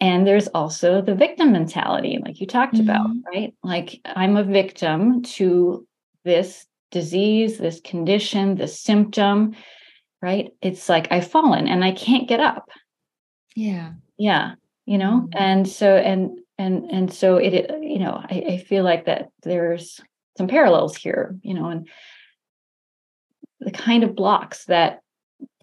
And 0.00 0.26
there's 0.26 0.48
also 0.48 1.00
the 1.00 1.14
victim 1.14 1.52
mentality, 1.52 2.18
like 2.22 2.40
you 2.40 2.46
talked 2.46 2.74
mm-hmm. 2.74 2.88
about, 2.88 3.10
right? 3.26 3.54
Like 3.62 4.00
I'm 4.04 4.36
a 4.36 4.44
victim 4.44 5.22
to 5.22 5.86
this 6.24 6.66
disease, 6.90 7.58
this 7.58 7.80
condition, 7.80 8.56
this 8.56 8.80
symptom, 8.80 9.54
right? 10.22 10.50
It's 10.62 10.88
like 10.88 11.08
I've 11.10 11.28
fallen 11.28 11.68
and 11.68 11.84
I 11.84 11.92
can't 11.92 12.28
get 12.28 12.40
up. 12.40 12.68
Yeah. 13.54 13.92
Yeah. 14.18 14.54
You 14.86 14.98
know, 14.98 15.26
mm-hmm. 15.28 15.38
and 15.42 15.68
so 15.68 15.96
and 15.96 16.38
and 16.58 16.90
and 16.90 17.12
so 17.12 17.36
it, 17.36 17.70
you 17.82 17.98
know, 17.98 18.22
I, 18.30 18.44
I 18.48 18.58
feel 18.58 18.84
like 18.84 19.06
that 19.06 19.30
there's 19.42 20.00
some 20.38 20.46
parallels 20.48 20.96
here, 20.96 21.36
you 21.42 21.54
know, 21.54 21.68
and 21.68 21.88
the 23.60 23.72
kind 23.72 24.04
of 24.04 24.14
blocks 24.14 24.66
that 24.66 25.00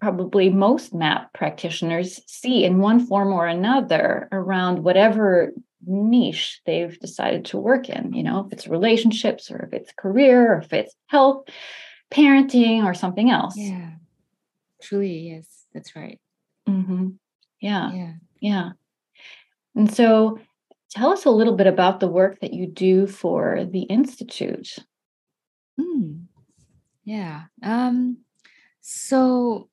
probably 0.00 0.50
most 0.50 0.92
MAP 0.92 1.32
practitioners 1.32 2.20
see 2.26 2.64
in 2.64 2.78
one 2.78 3.06
form 3.06 3.32
or 3.32 3.46
another 3.46 4.28
around 4.30 4.84
whatever 4.84 5.52
niche 5.86 6.60
they've 6.66 6.98
decided 7.00 7.44
to 7.44 7.58
work 7.58 7.88
in 7.88 8.12
you 8.12 8.22
know 8.22 8.44
if 8.46 8.52
it's 8.52 8.66
relationships 8.66 9.50
or 9.50 9.58
if 9.64 9.72
it's 9.72 9.92
career 9.96 10.54
or 10.54 10.58
if 10.58 10.72
it's 10.72 10.94
health 11.06 11.46
parenting 12.10 12.84
or 12.84 12.94
something 12.94 13.30
else. 13.30 13.56
Yeah. 13.56 13.90
Truly 14.82 15.30
yes 15.30 15.46
that's 15.72 15.96
right. 15.96 16.20
Mm-hmm. 16.68 17.08
yeah. 17.60 17.92
Yeah. 17.92 18.12
Yeah. 18.40 18.70
And 19.74 19.92
so 19.92 20.38
tell 20.90 21.12
us 21.12 21.24
a 21.24 21.30
little 21.30 21.56
bit 21.56 21.66
about 21.66 22.00
the 22.00 22.08
work 22.08 22.40
that 22.40 22.52
you 22.52 22.66
do 22.66 23.06
for 23.06 23.64
the 23.64 23.82
institute. 23.82 24.76
Mm. 25.80 26.26
yeah. 27.04 27.44
Um 27.62 28.18
so 28.80 29.68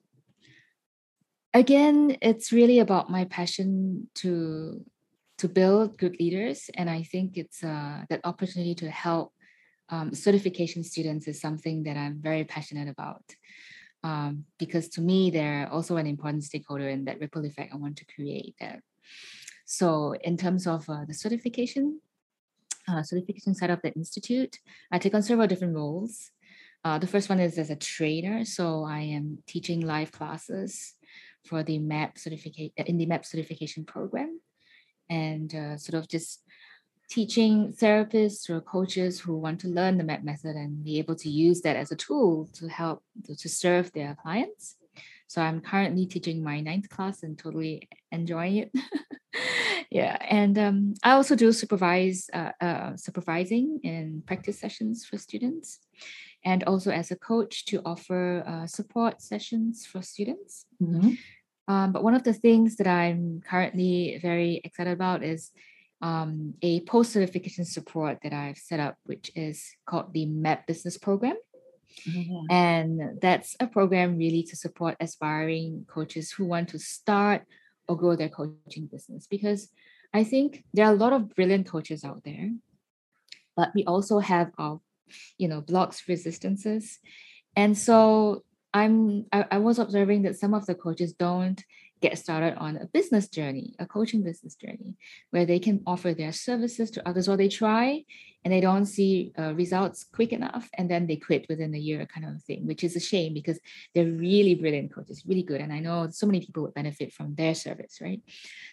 again 1.54 2.18
it's 2.22 2.52
really 2.52 2.80
about 2.80 3.12
my 3.12 3.26
passion 3.26 4.10
to 4.16 4.84
to 5.42 5.50
build 5.50 5.98
good 5.98 6.16
leaders. 6.20 6.70
And 6.76 6.88
I 6.88 7.02
think 7.02 7.36
it's 7.36 7.64
uh, 7.64 8.06
that 8.10 8.22
opportunity 8.24 8.76
to 8.76 8.90
help 8.92 9.34
um, 9.90 10.14
certification 10.14 10.84
students 10.84 11.28
is 11.28 11.42
something 11.42 11.84
that 11.84 11.98
I'm 11.98 12.22
very 12.22 12.44
passionate 12.44 12.88
about. 12.88 13.24
Um, 14.04 14.46
because 14.60 14.88
to 14.90 15.02
me, 15.02 15.32
they're 15.32 15.68
also 15.72 15.98
an 15.98 16.06
important 16.06 16.44
stakeholder 16.44 16.88
in 16.90 17.06
that 17.06 17.20
ripple 17.20 17.44
effect 17.46 17.74
I 17.74 17.78
want 17.78 17.98
to 17.98 18.06
create 18.06 18.56
there. 18.60 18.84
So 19.66 20.14
in 20.22 20.38
terms 20.38 20.68
of 20.68 20.88
uh, 20.88 21.06
the 21.08 21.14
certification, 21.16 22.02
uh, 22.88 23.02
certification 23.02 23.56
side 23.56 23.72
of 23.72 23.82
the 23.82 23.92
institute, 23.94 24.60
I 24.92 25.00
take 25.00 25.16
on 25.16 25.24
several 25.24 25.48
different 25.48 25.76
roles. 25.76 26.30
Uh, 26.84 27.00
the 27.00 27.08
first 27.08 27.30
one 27.30 27.40
is 27.40 27.58
as 27.58 27.72
a 27.72 27.76
trainer. 27.76 28.46
So 28.46 28.84
I 28.84 29.00
am 29.00 29.40
teaching 29.48 29.82
live 29.82 30.12
classes 30.12 30.94
for 31.48 31.64
the 31.64 31.80
MAP 31.80 32.20
certificate 32.20 32.74
in 32.76 32.98
the 32.98 33.08
MAP 33.08 33.26
certification 33.26 33.86
program, 33.86 34.41
and 35.12 35.54
uh, 35.54 35.78
sort 35.78 36.02
of 36.02 36.08
just 36.08 36.42
teaching 37.10 37.74
therapists 37.74 38.50
or 38.50 38.62
coaches 38.62 39.20
who 39.20 39.38
want 39.38 39.60
to 39.60 39.68
learn 39.68 39.98
the 39.98 40.04
MAP 40.04 40.24
method 40.24 40.56
and 40.56 40.84
be 40.84 40.98
able 40.98 41.16
to 41.16 41.30
use 41.30 41.60
that 41.62 41.76
as 41.76 41.92
a 41.92 41.96
tool 41.96 42.50
to 42.54 42.70
help 42.70 43.04
to 43.38 43.50
serve 43.50 43.92
their 43.92 44.16
clients. 44.24 44.78
So 45.28 45.42
I'm 45.42 45.60
currently 45.60 46.06
teaching 46.06 46.42
my 46.42 46.62
ninth 46.62 46.90
class 46.90 47.24
and 47.24 47.38
totally 47.38 47.90
enjoying 48.12 48.58
it. 48.58 48.72
yeah, 49.92 50.18
and 50.30 50.58
um, 50.58 50.94
I 51.04 51.12
also 51.12 51.36
do 51.36 51.52
supervise 51.52 52.30
uh, 52.34 52.52
uh, 52.62 52.96
supervising 52.96 53.80
in 53.84 54.24
practice 54.26 54.60
sessions 54.60 55.06
for 55.06 55.18
students, 55.18 55.80
and 56.46 56.64
also 56.64 56.92
as 56.92 57.12
a 57.12 57.18
coach 57.18 57.66
to 57.66 57.82
offer 57.86 58.44
uh, 58.46 58.68
support 58.68 59.22
sessions 59.22 59.86
for 59.86 60.02
students. 60.02 60.66
Mm-hmm. 60.82 61.12
Um, 61.68 61.92
but 61.92 62.04
one 62.04 62.16
of 62.16 62.24
the 62.24 62.34
things 62.34 62.78
that 62.78 62.88
I'm 62.88 63.42
currently 63.48 64.20
very 64.22 64.62
excited 64.64 64.92
about 64.92 65.24
is 65.24 65.52
um, 66.02 66.56
a 66.62 66.82
post 66.82 67.14
certification 67.14 67.66
support 67.66 68.20
that 68.24 68.34
I've 68.34 68.58
set 68.58 68.80
up, 68.80 68.98
which 69.04 69.32
is 69.36 69.72
called 69.86 70.14
the 70.14 70.26
MAP 70.26 70.68
Business 70.68 70.98
Program. 70.98 71.36
Mm-hmm. 72.10 72.52
And 72.52 73.22
that's 73.22 73.56
a 73.60 73.68
program 73.68 74.18
really 74.18 74.44
to 74.44 74.56
support 74.56 74.96
aspiring 75.00 75.86
coaches 75.88 76.32
who 76.32 76.46
want 76.46 76.70
to 76.70 76.80
start 76.80 77.44
or 77.88 77.98
grow 77.98 78.16
their 78.16 78.30
coaching 78.30 78.88
business. 78.88 79.28
Because 79.28 79.70
I 80.14 80.24
think 80.24 80.64
there 80.74 80.86
are 80.88 80.94
a 80.94 80.98
lot 80.98 81.14
of 81.14 81.36
brilliant 81.36 81.68
coaches 81.68 82.04
out 82.04 82.24
there, 82.24 82.50
but 83.56 83.72
we 83.76 83.84
also 83.86 84.20
have 84.20 84.52
our, 84.58 84.80
you 85.38 85.48
know, 85.48 85.62
blocks, 85.62 86.08
resistances. 86.08 87.00
And 87.56 87.78
so 87.78 88.44
I'm 88.74 89.26
I, 89.32 89.46
I 89.52 89.58
was 89.58 89.80
observing 89.80 90.24
that 90.24 90.38
some 90.38 90.54
of 90.54 90.66
the 90.66 90.76
coaches 90.76 91.14
don't 91.14 91.64
get 92.02 92.18
started 92.18 92.58
on 92.58 92.78
a 92.78 92.86
business 92.88 93.28
journey, 93.28 93.76
a 93.78 93.86
coaching 93.86 94.24
business 94.24 94.56
journey, 94.56 94.96
where 95.30 95.46
they 95.46 95.60
can 95.60 95.82
offer 95.86 96.14
their 96.14 96.32
services 96.32 96.90
to 96.92 97.08
others, 97.08 97.30
or 97.30 97.38
they 97.38 97.48
try 97.48 98.04
and 98.44 98.52
they 98.52 98.60
don't 98.60 98.88
see 98.88 99.32
uh, 99.38 99.54
results 99.54 100.04
quick 100.04 100.34
enough, 100.34 100.68
and 100.78 100.90
then 100.90 101.06
they 101.06 101.16
quit 101.16 101.46
within 101.48 101.76
a 101.76 101.78
year, 101.78 102.08
kind 102.08 102.26
of 102.26 102.42
thing, 102.42 102.66
which 102.66 102.84
is 102.84 102.96
a 102.96 103.00
shame 103.00 103.36
because 103.36 103.60
they're 103.94 104.06
really 104.06 104.56
brilliant 104.56 104.92
coaches, 104.92 105.24
really 105.28 105.44
good, 105.44 105.62
and 105.62 105.72
I 105.72 105.80
know 105.80 106.10
so 106.10 106.26
many 106.26 106.40
people 106.40 106.64
would 106.64 106.74
benefit 106.74 107.14
from 107.14 107.36
their 107.36 107.54
service, 107.54 108.00
right? 108.02 108.22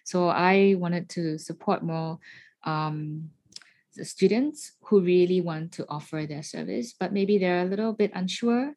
So 0.05 0.29
I 0.29 0.75
wanted 0.79 1.11
to 1.11 1.39
support 1.39 1.83
more 1.83 2.19
um, 2.65 3.31
students 4.03 4.73
who 4.85 5.01
really 5.01 5.43
want 5.43 5.73
to 5.73 5.87
offer 5.91 6.25
their 6.25 6.43
service, 6.43 6.95
but 6.99 7.13
maybe 7.13 7.37
they're 7.37 7.63
a 7.63 7.69
little 7.69 7.93
bit 7.93 8.11
unsure 8.15 8.75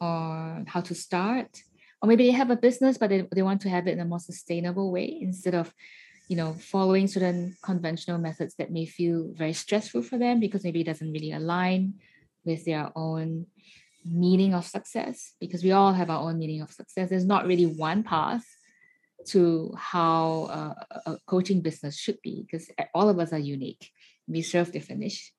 or 0.00 0.64
how 0.66 0.80
to 0.80 0.94
start. 0.94 1.62
Or 2.02 2.08
maybe 2.08 2.26
they 2.26 2.32
have 2.32 2.50
a 2.50 2.56
business 2.56 2.96
but 2.98 3.10
they, 3.10 3.26
they 3.32 3.42
want 3.42 3.60
to 3.62 3.68
have 3.68 3.86
it 3.86 3.92
in 3.92 4.00
a 4.00 4.04
more 4.04 4.20
sustainable 4.20 4.90
way 4.90 5.18
instead 5.20 5.54
of 5.54 5.74
you 6.28 6.36
know 6.36 6.54
following 6.54 7.06
certain 7.06 7.56
conventional 7.62 8.18
methods 8.18 8.54
that 8.54 8.70
may 8.70 8.86
feel 8.86 9.32
very 9.34 9.52
stressful 9.52 10.02
for 10.02 10.16
them 10.16 10.40
because 10.40 10.64
maybe 10.64 10.80
it 10.80 10.86
doesn't 10.86 11.12
really 11.12 11.32
align 11.32 11.94
with 12.44 12.64
their 12.64 12.90
own 12.96 13.46
meaning 14.04 14.54
of 14.54 14.66
success. 14.66 15.34
Because 15.40 15.62
we 15.62 15.72
all 15.72 15.92
have 15.92 16.10
our 16.10 16.22
own 16.22 16.38
meaning 16.38 16.62
of 16.62 16.72
success. 16.72 17.10
There's 17.10 17.24
not 17.24 17.46
really 17.46 17.66
one 17.66 18.02
path 18.02 18.44
to 19.28 19.74
how 19.76 20.76
a, 20.90 21.10
a 21.10 21.18
coaching 21.26 21.60
business 21.60 21.98
should 21.98 22.20
be 22.22 22.42
because 22.42 22.70
all 22.94 23.08
of 23.08 23.18
us 23.18 23.32
are 23.32 23.38
unique. 23.38 23.90
We 24.26 24.42
serve 24.42 24.72
different 24.72 25.02
niche. 25.02 25.32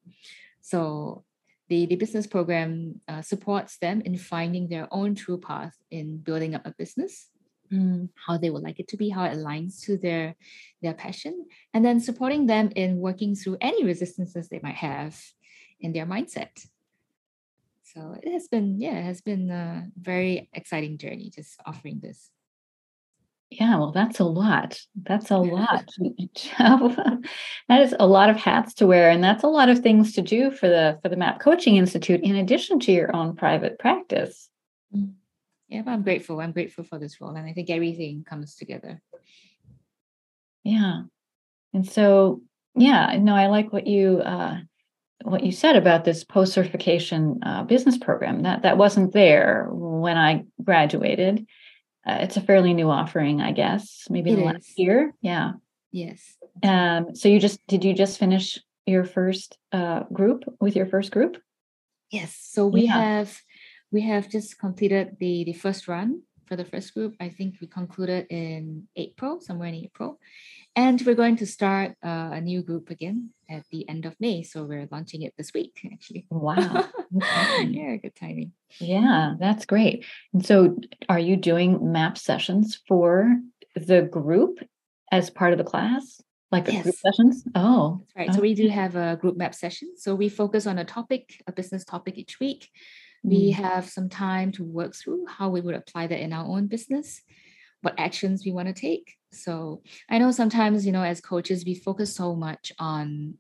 So 0.62 1.24
the, 1.72 1.86
the 1.86 1.96
business 1.96 2.28
program 2.28 3.00
uh, 3.08 3.22
supports 3.22 3.78
them 3.78 4.02
in 4.02 4.18
finding 4.18 4.68
their 4.68 4.90
own 4.92 5.16
true 5.16 5.38
path 5.38 5.74
in 5.90 6.18
building 6.18 6.54
up 6.54 6.66
a 6.66 6.74
business 6.78 7.30
mm. 7.72 8.10
how 8.28 8.38
they 8.38 8.50
would 8.50 8.62
like 8.62 8.78
it 8.82 8.90
to 8.90 8.98
be 8.98 9.08
how 9.08 9.24
it 9.24 9.38
aligns 9.38 9.80
to 9.86 9.96
their 9.96 10.36
their 10.82 10.94
passion 10.94 11.46
and 11.74 11.86
then 11.86 12.02
supporting 12.02 12.46
them 12.46 12.70
in 12.76 12.98
working 12.98 13.34
through 13.36 13.56
any 13.62 13.86
resistances 13.86 14.50
they 14.50 14.60
might 14.62 14.76
have 14.76 15.18
in 15.80 15.94
their 15.94 16.06
mindset 16.06 16.54
so 17.84 18.18
it 18.22 18.30
has 18.30 18.50
been 18.50 18.82
yeah 18.82 18.98
it 19.00 19.06
has 19.06 19.22
been 19.22 19.50
a 19.50 19.88
very 19.96 20.50
exciting 20.52 20.98
journey 20.98 21.32
just 21.34 21.56
offering 21.66 22.02
this 22.04 22.32
yeah, 23.52 23.78
well, 23.78 23.92
that's 23.92 24.22
a 24.22 24.24
lot. 24.24 24.80
That's 24.96 25.30
a 25.30 25.38
lot. 25.38 25.86
that 26.58 27.82
is 27.82 27.94
a 28.00 28.08
lot 28.08 28.30
of 28.30 28.38
hats 28.38 28.74
to 28.76 28.88
wear, 28.88 29.10
and 29.10 29.22
that's 29.22 29.44
a 29.44 29.48
lot 29.48 29.68
of 29.68 29.80
things 29.80 30.14
to 30.14 30.22
do 30.22 30.52
for 30.52 30.70
the 30.70 30.98
for 31.04 31.10
the 31.10 31.18
MAP 31.18 31.42
Coaching 31.42 31.76
Institute, 31.76 32.22
in 32.24 32.38
addition 32.38 32.80
to 32.80 32.94
your 32.94 33.14
own 33.14 33.36
private 33.36 33.78
practice. 33.78 34.50
Mm. 34.96 35.16
Yeah, 35.68 35.82
but 35.82 35.92
I'm 35.92 36.02
grateful. 36.02 36.40
I'm 36.40 36.54
grateful 36.54 36.86
for 36.86 36.98
this 36.98 37.20
role, 37.20 37.36
and 37.36 37.46
I 37.46 37.52
think 37.52 37.70
everything 37.70 38.24
comes 38.24 38.56
together. 38.56 39.02
Yeah, 40.64 41.02
and 41.74 41.86
so 41.86 42.42
yeah, 42.74 43.18
no, 43.20 43.36
I 43.36 43.48
like 43.48 43.74
what 43.74 43.86
you 43.86 44.20
uh, 44.20 44.60
what 45.24 45.44
you 45.44 45.52
said 45.52 45.76
about 45.76 46.06
this 46.06 46.24
post 46.24 46.54
certification 46.54 47.40
uh, 47.44 47.64
business 47.64 47.98
program. 47.98 48.44
That 48.44 48.62
that 48.62 48.78
wasn't 48.78 49.12
there 49.12 49.68
when 49.72 50.18
I 50.18 50.46
graduated 50.64 51.46
uh, 52.06 52.18
it's 52.22 52.38
a 52.38 52.42
fairly 52.42 52.74
new 52.74 52.90
offering, 52.90 53.42
I 53.42 53.52
guess, 53.52 54.08
maybe 54.10 54.34
the 54.34 54.42
last 54.42 54.78
year. 54.78 55.14
Yeah. 55.22 55.54
Yes. 55.92 56.38
Um, 56.64 57.16
so 57.16 57.30
you 57.30 57.40
just 57.40 57.66
did 57.68 57.84
you 57.84 57.94
just 57.94 58.18
finish 58.18 58.60
your 58.86 59.04
first 59.04 59.58
uh, 59.72 60.04
group 60.12 60.44
with 60.60 60.76
your 60.76 60.88
first 60.88 61.12
group? 61.12 61.38
Yes. 62.10 62.36
So 62.36 62.68
we 62.68 62.84
yeah. 62.84 63.00
have 63.02 63.42
we 63.92 64.02
have 64.02 64.30
just 64.30 64.58
completed 64.58 65.18
the 65.20 65.44
the 65.44 65.54
first 65.54 65.88
run 65.88 66.24
for 66.52 66.58
the 66.58 66.66
first 66.66 66.94
group. 66.94 67.16
I 67.22 67.30
think 67.30 67.56
we 67.62 67.68
concluded 67.68 68.28
in 68.30 68.86
April, 68.98 69.40
somewhere 69.40 69.70
in 69.70 69.76
April. 69.76 70.20
And 70.76 71.02
we're 71.06 71.16
going 71.16 71.38
to 71.38 71.46
start 71.46 71.92
uh, 72.04 72.32
a 72.34 72.42
new 72.42 72.62
group 72.62 72.90
again 72.90 73.30
at 73.50 73.64
the 73.72 73.88
end 73.88 74.06
of 74.06 74.18
May. 74.20 74.44
So 74.44 74.66
we're 74.66 74.86
launching 74.92 75.22
it 75.22 75.34
this 75.38 75.54
week, 75.54 75.80
actually. 75.94 76.28
Wow. 76.30 76.90
yeah, 77.64 77.96
good 77.96 78.18
timing. 78.20 78.52
Yeah, 78.80 79.36
that's 79.40 79.66
great. 79.66 80.06
And 80.34 80.46
so 80.46 80.76
are 81.08 81.20
you 81.20 81.38
doing 81.38 81.94
map 81.94 82.18
sessions 82.18 82.82
for 82.86 83.34
the 83.78 84.02
group 84.02 84.60
as 85.10 85.30
part 85.30 85.54
of 85.54 85.58
the 85.58 85.64
class? 85.64 86.20
Like 86.52 86.68
yes. 86.68 86.84
group 86.84 86.96
sessions? 86.96 87.46
Oh. 87.56 88.02
That's 88.02 88.16
right. 88.18 88.30
Okay. 88.30 88.36
So 88.36 88.42
we 88.42 88.56
do 88.56 88.68
have 88.68 88.98
a 88.98 89.16
group 89.16 89.38
map 89.38 89.56
session. 89.56 89.94
So 89.96 90.16
we 90.16 90.28
focus 90.28 90.68
on 90.68 90.80
a 90.80 90.84
topic, 90.84 91.42
a 91.48 91.54
business 91.54 91.86
topic 91.86 92.18
each 92.18 92.42
week. 92.42 92.70
We 93.24 93.52
mm. 93.52 93.56
have 93.56 93.90
some 93.90 94.10
time 94.10 94.52
to 94.54 94.64
work 94.64 94.96
through 94.96 95.26
how 95.28 95.50
we 95.50 95.62
would 95.62 95.76
apply 95.76 96.08
that 96.08 96.20
in 96.20 96.34
our 96.34 96.46
own 96.46 96.68
business, 96.68 97.22
what 97.82 97.96
actions 97.98 98.44
we 98.46 98.52
want 98.52 98.68
to 98.68 98.74
take 98.74 99.18
so 99.34 99.82
I 100.10 100.18
know 100.18 100.32
sometimes, 100.32 100.86
you 100.86 100.92
know, 100.92 101.04
as 101.04 101.22
coaches, 101.22 101.66
we 101.66 101.76
focus 101.76 102.16
so 102.16 102.36
much 102.36 102.72
on 102.80 103.36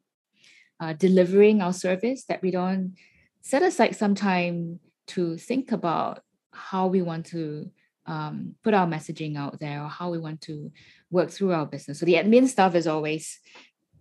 uh, 0.79 0.93
delivering 0.93 1.61
our 1.61 1.73
service 1.73 2.25
that 2.25 2.41
we 2.41 2.51
don't 2.51 2.95
set 3.41 3.61
aside 3.61 3.95
some 3.95 4.15
time 4.15 4.79
to 5.07 5.37
think 5.37 5.71
about 5.71 6.23
how 6.53 6.87
we 6.87 7.01
want 7.01 7.25
to 7.27 7.69
um, 8.05 8.55
put 8.63 8.73
our 8.73 8.87
messaging 8.87 9.37
out 9.37 9.59
there 9.59 9.83
or 9.83 9.87
how 9.87 10.09
we 10.09 10.17
want 10.17 10.41
to 10.41 10.71
work 11.11 11.29
through 11.29 11.51
our 11.51 11.65
business. 11.65 11.99
So 11.99 12.05
the 12.05 12.15
admin 12.15 12.47
stuff 12.47 12.75
is 12.75 12.87
always 12.87 13.39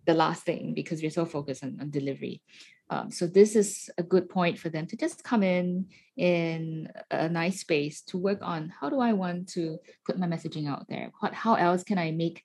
the 0.07 0.15
last 0.15 0.45
thing 0.45 0.75
because 0.75 1.03
we're 1.03 1.11
so 1.11 1.27
focused 1.27 1.63
on, 1.65 1.79
on 1.81 1.91
delivery. 1.91 2.41
Um, 2.93 3.13
so 3.13 3.29
this 3.29 3.55
is 3.55 3.89
a 3.99 4.03
good 4.03 4.29
point 4.29 4.59
for 4.59 4.69
them 4.69 4.87
to 4.89 4.97
just 4.97 5.23
come 5.23 5.45
in 5.45 5.87
in 6.17 6.89
a 7.13 7.29
nice 7.29 7.61
space 7.61 8.03
to 8.03 8.19
work 8.19 8.41
on 8.43 8.73
how 8.81 8.91
do 8.91 8.99
I 8.99 9.13
want 9.13 9.49
to 9.51 9.79
put 10.05 10.19
my 10.19 10.27
messaging 10.27 10.69
out 10.69 10.87
there? 10.89 11.13
What 11.21 11.33
how 11.33 11.55
else 11.55 11.85
can 11.85 11.99
I 11.99 12.11
make 12.11 12.43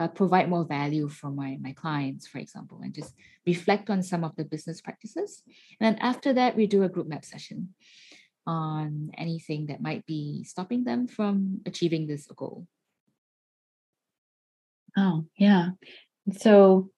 uh, 0.00 0.08
provide 0.08 0.48
more 0.48 0.64
value 0.64 1.08
for 1.08 1.30
my 1.30 1.58
my 1.60 1.72
clients, 1.72 2.26
for 2.26 2.38
example, 2.38 2.80
and 2.82 2.92
just 2.92 3.14
reflect 3.46 3.88
on 3.88 4.02
some 4.02 4.24
of 4.24 4.34
the 4.34 4.44
business 4.44 4.80
practices. 4.80 5.42
And 5.78 5.86
then 5.86 6.02
after 6.02 6.32
that, 6.32 6.56
we 6.56 6.66
do 6.66 6.82
a 6.82 6.88
group 6.88 7.06
map 7.06 7.24
session 7.24 7.74
on 8.46 9.12
anything 9.16 9.66
that 9.66 9.80
might 9.80 10.04
be 10.06 10.44
stopping 10.44 10.82
them 10.82 11.06
from 11.06 11.60
achieving 11.66 12.08
this 12.08 12.26
goal. 12.26 12.66
Oh 14.96 15.26
yeah. 15.38 15.70
So 16.32 16.90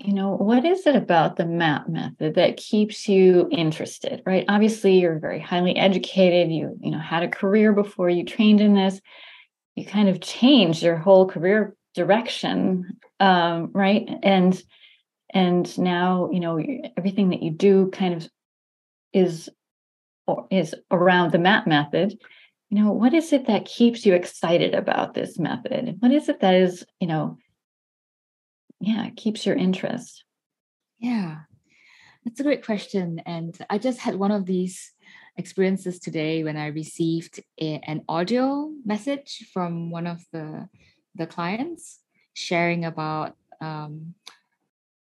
you 0.00 0.12
know 0.12 0.36
what 0.36 0.64
is 0.64 0.86
it 0.86 0.96
about 0.96 1.36
the 1.36 1.46
map 1.46 1.88
method 1.88 2.34
that 2.34 2.56
keeps 2.56 3.08
you 3.08 3.48
interested 3.50 4.22
right? 4.26 4.44
Obviously 4.48 4.98
you're 4.98 5.18
very 5.18 5.40
highly 5.40 5.76
educated. 5.76 6.52
You 6.52 6.76
you 6.80 6.90
know 6.90 6.98
had 6.98 7.22
a 7.22 7.28
career 7.28 7.72
before 7.72 8.10
you 8.10 8.24
trained 8.24 8.60
in 8.60 8.74
this. 8.74 9.00
You 9.74 9.84
kind 9.86 10.08
of 10.08 10.20
changed 10.20 10.82
your 10.82 10.96
whole 10.96 11.26
career 11.26 11.76
direction 11.94 12.98
um, 13.20 13.70
right? 13.72 14.08
And 14.22 14.60
and 15.30 15.78
now 15.78 16.30
you 16.32 16.40
know 16.40 16.58
everything 16.96 17.30
that 17.30 17.42
you 17.42 17.50
do 17.50 17.90
kind 17.90 18.14
of 18.14 18.28
is 19.12 19.48
is 20.50 20.74
around 20.90 21.32
the 21.32 21.38
map 21.38 21.66
method. 21.66 22.18
You 22.70 22.82
know 22.82 22.92
what 22.92 23.14
is 23.14 23.32
it 23.32 23.46
that 23.46 23.64
keeps 23.64 24.04
you 24.04 24.14
excited 24.14 24.74
about 24.74 25.14
this 25.14 25.38
method? 25.38 25.96
What 26.00 26.12
is 26.12 26.28
it 26.28 26.40
that 26.40 26.54
is 26.54 26.84
you 27.00 27.08
know 27.08 27.38
yeah 28.80 29.06
it 29.06 29.16
keeps 29.16 29.46
your 29.46 29.56
interest. 29.56 30.24
Yeah. 30.98 31.40
That's 32.24 32.40
a 32.40 32.42
great 32.42 32.64
question 32.64 33.22
and 33.24 33.56
i 33.70 33.78
just 33.78 34.00
had 34.00 34.16
one 34.16 34.30
of 34.30 34.44
these 34.44 34.92
experiences 35.38 35.98
today 35.98 36.44
when 36.44 36.58
i 36.58 36.66
received 36.66 37.40
a, 37.58 37.80
an 37.84 38.02
audio 38.06 38.70
message 38.84 39.48
from 39.54 39.90
one 39.90 40.06
of 40.06 40.20
the 40.32 40.68
the 41.14 41.26
clients 41.26 42.00
sharing 42.34 42.84
about 42.84 43.34
um, 43.60 44.14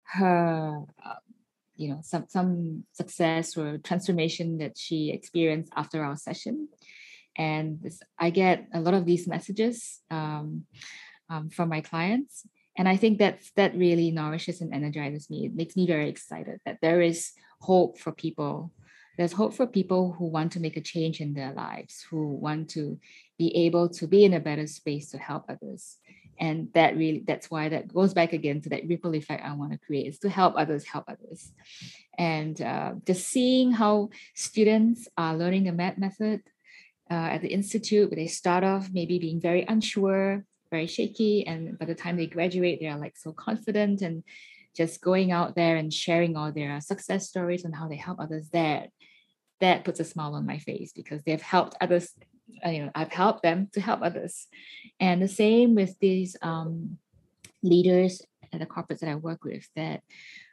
her 0.04 0.84
uh, 1.06 1.16
you 1.76 1.90
know 1.90 2.00
some 2.02 2.26
some 2.30 2.84
success 2.94 3.58
or 3.58 3.78
transformation 3.78 4.58
that 4.58 4.78
she 4.78 5.12
experienced 5.12 5.72
after 5.76 6.04
our 6.04 6.16
session. 6.16 6.70
And 7.38 7.80
this, 7.84 8.02
i 8.18 8.32
get 8.32 8.68
a 8.74 8.80
lot 8.80 8.96
of 8.96 9.06
these 9.06 9.28
messages 9.28 10.00
um, 10.10 10.66
um, 11.30 11.50
from 11.50 11.70
my 11.70 11.82
clients 11.82 12.48
and 12.78 12.88
i 12.88 12.96
think 12.96 13.20
that 13.20 13.42
that 13.56 13.76
really 13.76 14.12
nourishes 14.12 14.62
and 14.62 14.74
energizes 14.74 15.30
me. 15.30 15.46
It 15.46 15.56
makes 15.56 15.76
me 15.76 15.88
very 15.88 16.10
excited 16.10 16.60
that 16.66 16.80
there 16.82 17.02
is 17.02 17.32
hope 17.62 17.98
for 17.98 18.12
people. 18.12 18.72
There's 19.18 19.34
hope 19.34 19.54
for 19.56 19.66
people 19.66 20.16
who 20.18 20.26
want 20.26 20.52
to 20.54 20.60
make 20.60 20.78
a 20.78 20.82
change 20.82 21.22
in 21.22 21.34
their 21.34 21.52
lives 21.52 22.06
who 22.10 22.28
want 22.36 22.70
to 22.72 23.00
be 23.38 23.56
able 23.66 23.90
to 23.90 24.08
be 24.08 24.24
in 24.26 24.34
a 24.34 24.40
better 24.40 24.68
space 24.68 25.10
to 25.12 25.18
help 25.18 25.46
others. 25.50 25.98
And 26.40 26.70
that 26.74 26.96
really 26.96 27.24
that's 27.26 27.50
why 27.50 27.70
that 27.70 27.92
goes 27.92 28.14
back 28.14 28.32
again 28.32 28.62
to 28.62 28.70
that 28.70 28.88
ripple 28.88 29.16
effect 29.16 29.44
i 29.44 29.54
want 29.54 29.72
to 29.72 29.80
create 29.80 30.06
is 30.06 30.20
to 30.20 30.30
help 30.30 30.54
others 30.56 30.86
help 30.86 31.06
others. 31.08 31.52
And 32.18 32.62
uh, 32.62 32.94
just 33.06 33.28
seeing 33.28 33.72
how 33.72 34.10
students 34.36 35.08
are 35.18 35.36
learning 35.36 35.64
the 35.64 35.72
map 35.72 35.98
method 35.98 36.42
uh, 37.10 37.30
at 37.34 37.42
the 37.42 37.54
institute 37.60 38.12
where 38.12 38.18
they 38.18 38.28
start 38.28 38.64
off 38.64 38.90
maybe 38.92 39.18
being 39.18 39.42
very 39.42 39.66
unsure 39.68 40.46
very 40.70 40.88
shaky 40.88 41.46
and 41.46 41.78
by 41.80 41.86
the 41.86 41.96
time 41.96 42.18
they 42.18 42.28
graduate 42.28 42.80
they 42.80 42.88
are 42.88 43.00
like 43.00 43.18
so 43.18 43.32
confident 43.32 44.02
and 44.02 44.24
just 44.76 45.02
going 45.02 45.32
out 45.32 45.56
there 45.56 45.76
and 45.76 45.94
sharing 45.94 46.36
all 46.36 46.52
their 46.52 46.80
success 46.82 47.28
stories 47.28 47.66
and 47.66 47.76
how 47.76 47.88
they 47.88 47.96
help 47.96 48.20
others 48.20 48.50
there 48.50 48.88
that 49.60 49.84
puts 49.84 50.00
a 50.00 50.04
smile 50.04 50.36
on 50.36 50.46
my 50.46 50.60
face 50.60 50.92
because 50.94 51.24
they've 51.24 51.42
helped 51.42 51.76
others 51.82 52.14
uh, 52.66 52.70
you 52.70 52.86
know 52.86 52.92
i've 52.96 53.12
helped 53.12 53.44
them 53.44 53.70
to 53.74 53.82
help 53.82 54.02
others. 54.02 54.48
And 55.00 55.22
the 55.22 55.28
same 55.28 55.76
with 55.76 55.98
these 56.00 56.36
um, 56.42 56.98
leaders 57.62 58.22
at 58.54 58.60
the 58.60 58.66
corporates 58.66 59.00
that 59.00 59.10
i 59.10 59.16
work 59.16 59.44
with 59.44 59.68
that 59.76 60.02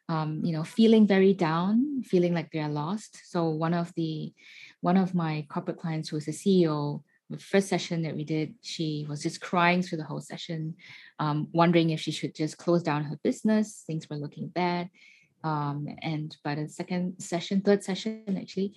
um, 0.09 0.43
you 0.45 0.53
know 0.53 0.65
feeling 0.65 1.07
very 1.07 1.33
down 1.33 2.03
feeling 2.03 2.35
like 2.35 2.51
they're 2.51 2.69
lost. 2.69 3.21
So 3.25 3.49
one 3.49 3.75
of 3.75 3.93
the 3.95 4.33
one 4.81 4.97
of 4.97 5.15
my 5.15 5.47
corporate 5.49 5.79
clients 5.79 6.09
who 6.09 6.17
was 6.17 6.29
a 6.29 6.33
ceo 6.33 7.03
the 7.31 7.39
first 7.39 7.69
session 7.69 8.03
that 8.03 8.15
we 8.15 8.25
did 8.25 8.55
she 8.63 9.07
was 9.09 9.23
just 9.23 9.41
crying 9.41 9.83
through 9.83 9.99
the 9.99 10.05
whole 10.05 10.21
session 10.21 10.75
um, 11.19 11.49
wondering 11.53 11.91
if 11.91 12.01
she 12.01 12.11
should 12.11 12.35
just 12.35 12.59
close 12.59 12.83
down 12.83 13.05
her 13.05 13.19
business 13.23 13.85
things 13.87 14.09
were 14.09 14.17
looking 14.17 14.49
bad 14.49 14.91
um, 15.43 15.87
and 16.03 16.37
by 16.45 16.55
the 16.55 16.69
second 16.69 17.15
session 17.19 17.61
third 17.61 17.83
session 17.83 18.39
actually 18.41 18.75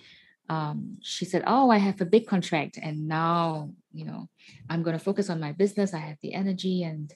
um, 0.50 0.96
she 1.02 1.24
said, 1.24 1.44
"Oh, 1.46 1.70
I 1.70 1.76
have 1.76 2.00
a 2.00 2.06
big 2.06 2.26
contract, 2.26 2.78
and 2.82 3.06
now 3.06 3.70
you 3.92 4.06
know 4.06 4.28
I'm 4.70 4.82
going 4.82 4.98
to 4.98 5.04
focus 5.04 5.28
on 5.28 5.40
my 5.40 5.52
business. 5.52 5.92
I 5.92 5.98
have 5.98 6.16
the 6.22 6.34
energy, 6.34 6.84
and 6.84 7.12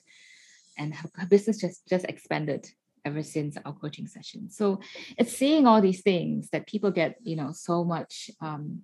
and 0.77 0.93
her, 0.93 1.09
her 1.15 1.25
business 1.25 1.59
just 1.59 1.87
just 1.87 2.05
expanded 2.05 2.69
ever 3.05 3.23
since 3.23 3.57
our 3.65 3.73
coaching 3.73 4.07
session. 4.07 4.49
So 4.49 4.79
it's 5.17 5.35
seeing 5.35 5.67
all 5.67 5.81
these 5.81 6.01
things 6.01 6.49
that 6.51 6.67
people 6.67 6.91
get, 6.91 7.17
you 7.21 7.35
know, 7.35 7.51
so 7.51 7.83
much 7.83 8.29
um, 8.39 8.83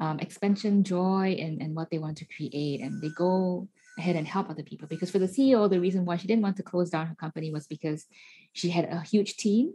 um, 0.00 0.18
expansion, 0.18 0.84
joy, 0.84 1.36
and 1.38 1.62
and 1.62 1.74
what 1.74 1.90
they 1.90 1.98
want 1.98 2.18
to 2.18 2.24
create, 2.24 2.80
and 2.80 3.00
they 3.00 3.10
go 3.10 3.68
ahead 3.98 4.16
and 4.16 4.26
help 4.26 4.50
other 4.50 4.62
people. 4.62 4.88
Because 4.88 5.10
for 5.10 5.18
the 5.18 5.26
CEO, 5.26 5.70
the 5.70 5.80
reason 5.80 6.04
why 6.04 6.16
she 6.16 6.26
didn't 6.26 6.42
want 6.42 6.56
to 6.56 6.62
close 6.62 6.90
down 6.90 7.06
her 7.06 7.14
company 7.14 7.52
was 7.52 7.66
because 7.66 8.06
she 8.52 8.70
had 8.70 8.86
a 8.86 9.00
huge 9.00 9.36
team, 9.36 9.74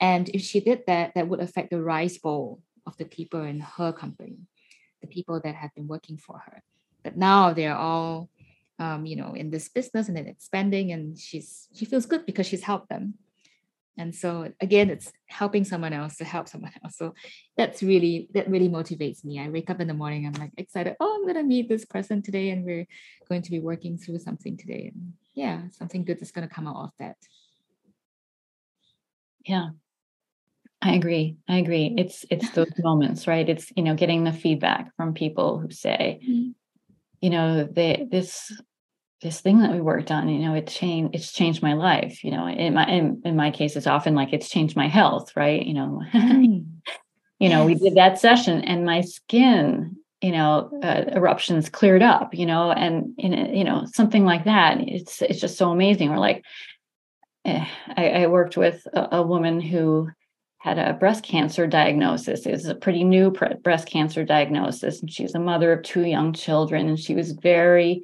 and 0.00 0.28
if 0.30 0.42
she 0.42 0.60
did 0.60 0.84
that, 0.86 1.12
that 1.14 1.28
would 1.28 1.40
affect 1.40 1.70
the 1.70 1.82
rice 1.82 2.18
bowl 2.18 2.60
of 2.86 2.96
the 2.96 3.04
people 3.04 3.42
in 3.42 3.60
her 3.60 3.92
company, 3.92 4.38
the 5.00 5.08
people 5.08 5.40
that 5.40 5.54
have 5.54 5.74
been 5.74 5.88
working 5.88 6.16
for 6.16 6.38
her. 6.38 6.62
But 7.02 7.16
now 7.16 7.52
they're 7.52 7.76
all, 7.76 8.28
um, 8.78 9.06
you 9.06 9.16
know, 9.16 9.34
in 9.34 9.50
this 9.50 9.68
business 9.68 10.08
and 10.08 10.16
then 10.16 10.26
expanding, 10.26 10.92
and 10.92 11.18
she's 11.18 11.68
she 11.74 11.84
feels 11.84 12.06
good 12.06 12.26
because 12.26 12.46
she's 12.46 12.62
helped 12.62 12.88
them. 12.88 13.14
And 13.98 14.14
so 14.14 14.50
again, 14.60 14.90
it's 14.90 15.12
helping 15.26 15.64
someone 15.64 15.92
else 15.92 16.16
to 16.16 16.24
help 16.24 16.48
someone 16.48 16.72
else. 16.82 16.96
So 16.96 17.14
that's 17.56 17.82
really 17.82 18.28
that 18.32 18.48
really 18.48 18.68
motivates 18.68 19.24
me. 19.24 19.40
I 19.40 19.48
wake 19.48 19.68
up 19.68 19.80
in 19.80 19.88
the 19.88 19.94
morning, 19.94 20.26
I'm 20.26 20.40
like 20.40 20.52
excited. 20.56 20.96
Oh, 21.00 21.16
I'm 21.16 21.26
gonna 21.26 21.42
meet 21.42 21.68
this 21.68 21.84
person 21.84 22.22
today, 22.22 22.50
and 22.50 22.64
we're 22.64 22.86
going 23.28 23.42
to 23.42 23.50
be 23.50 23.58
working 23.58 23.98
through 23.98 24.20
something 24.20 24.56
today. 24.56 24.92
And 24.94 25.14
yeah, 25.34 25.62
something 25.72 26.04
good 26.04 26.22
is 26.22 26.30
gonna 26.30 26.48
come 26.48 26.68
out 26.68 26.84
of 26.84 26.90
that. 27.00 27.16
Yeah, 29.44 29.70
I 30.80 30.94
agree. 30.94 31.36
I 31.48 31.58
agree. 31.58 31.94
It's 31.98 32.24
it's 32.30 32.50
those 32.50 32.70
moments, 32.78 33.26
right? 33.26 33.48
It's 33.48 33.72
you 33.76 33.82
know 33.82 33.94
getting 33.94 34.24
the 34.24 34.32
feedback 34.32 34.94
from 34.96 35.12
people 35.12 35.58
who 35.58 35.70
say, 35.70 36.20
mm-hmm. 36.22 36.50
you 37.20 37.30
know, 37.30 37.64
they 37.64 38.06
this 38.10 38.52
this 39.20 39.40
thing 39.40 39.60
that 39.60 39.72
we 39.72 39.80
worked 39.80 40.10
on, 40.10 40.28
you 40.28 40.38
know, 40.38 40.54
it 40.54 40.68
changed 40.68 41.14
it's 41.14 41.32
changed 41.32 41.62
my 41.62 41.74
life. 41.74 42.22
You 42.22 42.30
know, 42.30 42.46
in 42.46 42.74
my 42.74 42.86
in, 42.86 43.22
in 43.24 43.36
my 43.36 43.50
case, 43.50 43.76
it's 43.76 43.86
often 43.86 44.14
like 44.14 44.32
it's 44.32 44.48
changed 44.48 44.76
my 44.76 44.88
health, 44.88 45.36
right? 45.36 45.64
You 45.64 45.74
know, 45.74 46.02
mm. 46.14 46.64
you 47.38 47.48
know, 47.48 47.66
yes. 47.66 47.80
we 47.80 47.88
did 47.88 47.96
that 47.96 48.20
session 48.20 48.62
and 48.62 48.84
my 48.84 49.00
skin, 49.00 49.96
you 50.20 50.32
know, 50.32 50.70
uh, 50.82 51.04
eruptions 51.12 51.68
cleared 51.68 52.02
up, 52.02 52.34
you 52.34 52.46
know, 52.46 52.70
and 52.70 53.14
in 53.18 53.54
you 53.54 53.64
know 53.64 53.86
something 53.92 54.24
like 54.24 54.44
that. 54.44 54.78
It's 54.80 55.20
it's 55.22 55.40
just 55.40 55.58
so 55.58 55.70
amazing. 55.70 56.10
We're 56.10 56.18
like, 56.18 56.44
eh, 57.44 57.66
I, 57.96 58.10
I 58.10 58.26
worked 58.28 58.56
with 58.56 58.86
a, 58.92 59.16
a 59.16 59.22
woman 59.22 59.60
who 59.60 60.10
had 60.58 60.78
a 60.78 60.92
breast 60.92 61.24
cancer 61.24 61.66
diagnosis. 61.66 62.44
It 62.44 62.50
was 62.50 62.66
a 62.66 62.74
pretty 62.74 63.04
new 63.04 63.30
breast 63.30 63.88
cancer 63.88 64.24
diagnosis. 64.24 65.00
And 65.00 65.10
she's 65.10 65.34
a 65.34 65.40
mother 65.40 65.72
of 65.72 65.84
two 65.84 66.04
young 66.04 66.32
children. 66.32 66.88
And 66.88 66.98
she 66.98 67.14
was 67.14 67.30
very 67.30 68.02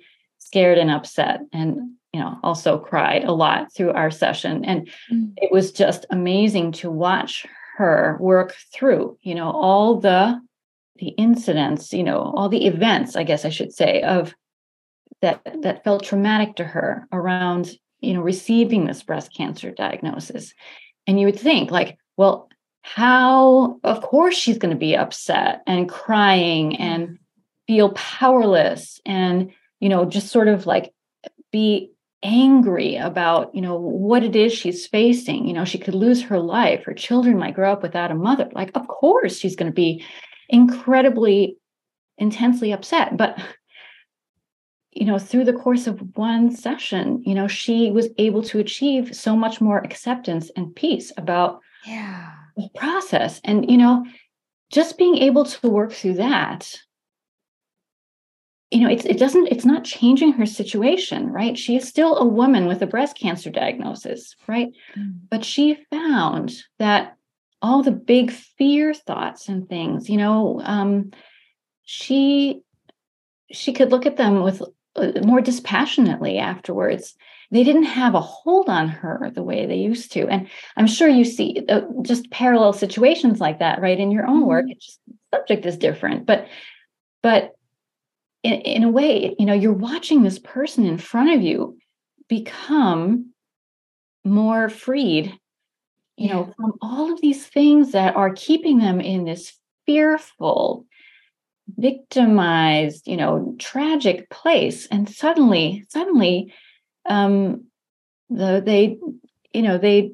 scared 0.54 0.78
and 0.78 0.88
upset 0.88 1.40
and, 1.52 1.90
you 2.12 2.20
know, 2.20 2.38
also 2.44 2.78
cried 2.78 3.24
a 3.24 3.32
lot 3.32 3.74
through 3.74 3.90
our 3.90 4.08
session. 4.08 4.64
And 4.64 4.88
mm. 5.10 5.32
it 5.38 5.50
was 5.50 5.72
just 5.72 6.06
amazing 6.10 6.70
to 6.72 6.88
watch 6.88 7.44
her 7.76 8.16
work 8.20 8.54
through, 8.72 9.18
you 9.22 9.34
know, 9.34 9.50
all 9.50 9.98
the 9.98 10.40
the 11.00 11.08
incidents, 11.08 11.92
you 11.92 12.04
know, 12.04 12.32
all 12.36 12.48
the 12.48 12.66
events, 12.66 13.16
I 13.16 13.24
guess 13.24 13.44
I 13.44 13.48
should 13.48 13.72
say, 13.72 14.02
of 14.02 14.32
that 15.22 15.40
that 15.62 15.82
felt 15.82 16.04
traumatic 16.04 16.54
to 16.56 16.64
her 16.64 17.08
around, 17.10 17.72
you 17.98 18.14
know, 18.14 18.22
receiving 18.22 18.86
this 18.86 19.02
breast 19.02 19.34
cancer 19.36 19.72
diagnosis. 19.72 20.54
And 21.08 21.18
you 21.18 21.26
would 21.26 21.40
think 21.40 21.72
like, 21.72 21.98
well, 22.16 22.48
how, 22.82 23.80
of 23.82 24.02
course, 24.02 24.36
she's 24.36 24.58
going 24.58 24.70
to 24.74 24.78
be 24.78 24.96
upset 24.96 25.62
and 25.66 25.88
crying 25.88 26.76
and 26.76 27.02
mm-hmm. 27.02 27.14
feel 27.66 27.90
powerless 27.94 29.00
and, 29.04 29.50
you 29.84 29.90
know, 29.90 30.06
just 30.06 30.28
sort 30.28 30.48
of 30.48 30.64
like 30.64 30.94
be 31.52 31.92
angry 32.22 32.96
about, 32.96 33.54
you 33.54 33.60
know, 33.60 33.76
what 33.78 34.24
it 34.24 34.34
is 34.34 34.50
she's 34.50 34.86
facing. 34.86 35.46
You 35.46 35.52
know, 35.52 35.66
she 35.66 35.76
could 35.76 35.94
lose 35.94 36.22
her 36.22 36.38
life. 36.38 36.84
Her 36.84 36.94
children 36.94 37.36
might 37.36 37.54
grow 37.54 37.70
up 37.70 37.82
without 37.82 38.10
a 38.10 38.14
mother. 38.14 38.48
Like, 38.54 38.70
of 38.74 38.88
course, 38.88 39.36
she's 39.36 39.56
going 39.56 39.70
to 39.70 39.74
be 39.74 40.02
incredibly, 40.48 41.58
intensely 42.16 42.72
upset. 42.72 43.18
But 43.18 43.38
you 44.92 45.04
know 45.04 45.18
through 45.18 45.44
the 45.44 45.52
course 45.52 45.88
of 45.88 46.00
one 46.16 46.54
session 46.54 47.20
you 47.26 47.34
know 47.34 47.48
she 47.48 47.90
was 47.90 48.10
able 48.16 48.44
to 48.44 48.60
achieve 48.60 49.12
so 49.12 49.34
much 49.34 49.60
more 49.60 49.78
acceptance 49.78 50.52
and 50.54 50.72
peace 50.76 51.10
about 51.16 51.58
yeah 51.84 52.30
the 52.56 52.68
process 52.76 53.40
and 53.42 53.68
you 53.68 53.76
know 53.76 54.06
just 54.70 54.96
being 54.96 55.16
able 55.18 55.44
to 55.44 55.68
work 55.68 55.90
through 55.90 56.14
that 56.14 56.78
you 58.74 58.80
know 58.80 58.90
it's, 58.90 59.04
it 59.04 59.18
doesn't 59.18 59.48
it's 59.48 59.64
not 59.64 59.84
changing 59.84 60.32
her 60.32 60.46
situation 60.46 61.30
right? 61.30 61.56
She 61.58 61.76
is 61.76 61.86
still 61.88 62.16
a 62.18 62.24
woman 62.24 62.66
with 62.66 62.82
a 62.82 62.86
breast 62.86 63.16
cancer 63.16 63.50
diagnosis 63.50 64.34
right? 64.46 64.68
Mm. 64.96 65.20
but 65.30 65.44
she 65.44 65.78
found 65.90 66.52
that 66.78 67.16
all 67.62 67.82
the 67.82 67.92
big 67.92 68.30
fear 68.30 68.92
thoughts 68.92 69.48
and 69.48 69.68
things 69.68 70.10
you 70.10 70.16
know 70.16 70.60
um, 70.64 71.12
she 71.84 72.60
she 73.52 73.72
could 73.72 73.90
look 73.90 74.06
at 74.06 74.16
them 74.16 74.42
with 74.42 74.62
uh, 74.96 75.12
more 75.22 75.40
dispassionately 75.40 76.38
afterwards. 76.38 77.14
They 77.50 77.64
didn't 77.64 77.84
have 77.84 78.14
a 78.14 78.20
hold 78.20 78.68
on 78.68 78.88
her 78.88 79.30
the 79.34 79.42
way 79.42 79.66
they 79.66 79.76
used 79.76 80.12
to. 80.12 80.26
And 80.28 80.48
i'm 80.76 80.86
sure 80.86 81.08
you 81.08 81.24
see 81.24 81.64
uh, 81.68 81.82
just 82.02 82.30
parallel 82.30 82.72
situations 82.72 83.40
like 83.40 83.58
that 83.58 83.80
right? 83.80 83.98
In 83.98 84.10
your 84.10 84.26
own 84.26 84.46
work 84.46 84.64
mm-hmm. 84.64 84.72
it's 84.72 84.86
just 84.86 85.00
subject 85.32 85.66
is 85.66 85.76
different. 85.76 86.26
But 86.26 86.48
but 87.22 87.54
in, 88.44 88.52
in 88.60 88.84
a 88.84 88.88
way 88.88 89.34
you 89.38 89.46
know 89.46 89.54
you're 89.54 89.72
watching 89.72 90.22
this 90.22 90.38
person 90.38 90.86
in 90.86 90.98
front 90.98 91.34
of 91.34 91.42
you 91.42 91.76
become 92.28 93.34
more 94.24 94.68
freed, 94.68 95.26
you 96.16 96.28
yeah. 96.28 96.32
know, 96.32 96.54
from 96.56 96.74
all 96.80 97.12
of 97.12 97.20
these 97.20 97.46
things 97.46 97.92
that 97.92 98.16
are 98.16 98.32
keeping 98.32 98.78
them 98.78 99.00
in 99.00 99.24
this 99.24 99.52
fearful, 99.86 100.86
victimized, 101.76 103.06
you 103.06 103.16
know, 103.16 103.54
tragic 103.58 104.30
place. 104.30 104.86
And 104.86 105.08
suddenly, 105.08 105.84
suddenly, 105.88 106.52
um, 107.06 107.64
the, 108.30 108.62
they, 108.64 108.98
you 109.52 109.62
know, 109.62 109.78
they 109.78 110.12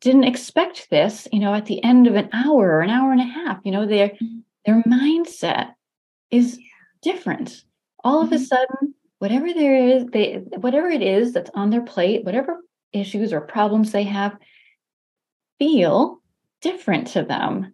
didn't 0.00 0.24
expect 0.24 0.88
this, 0.90 1.26
you 1.32 1.40
know, 1.40 1.54
at 1.54 1.66
the 1.66 1.82
end 1.82 2.06
of 2.06 2.14
an 2.14 2.28
hour 2.32 2.68
or 2.68 2.80
an 2.80 2.90
hour 2.90 3.12
and 3.12 3.20
a 3.20 3.24
half, 3.24 3.58
you 3.64 3.72
know, 3.72 3.86
their 3.86 4.10
mm-hmm. 4.10 4.38
their 4.66 4.82
mindset 4.82 5.72
is 6.30 6.58
different. 7.02 7.64
All 8.04 8.20
of 8.20 8.26
mm-hmm. 8.26 8.34
a 8.34 8.38
sudden, 8.38 8.94
whatever 9.18 9.52
there 9.52 9.76
is, 9.76 10.06
they 10.06 10.42
whatever 10.56 10.88
it 10.88 11.02
is 11.02 11.32
that's 11.32 11.50
on 11.54 11.70
their 11.70 11.82
plate, 11.82 12.24
whatever 12.24 12.60
issues 12.92 13.32
or 13.32 13.40
problems 13.40 13.92
they 13.92 14.04
have, 14.04 14.36
feel 15.58 16.20
different 16.60 17.08
to 17.08 17.22
them. 17.22 17.72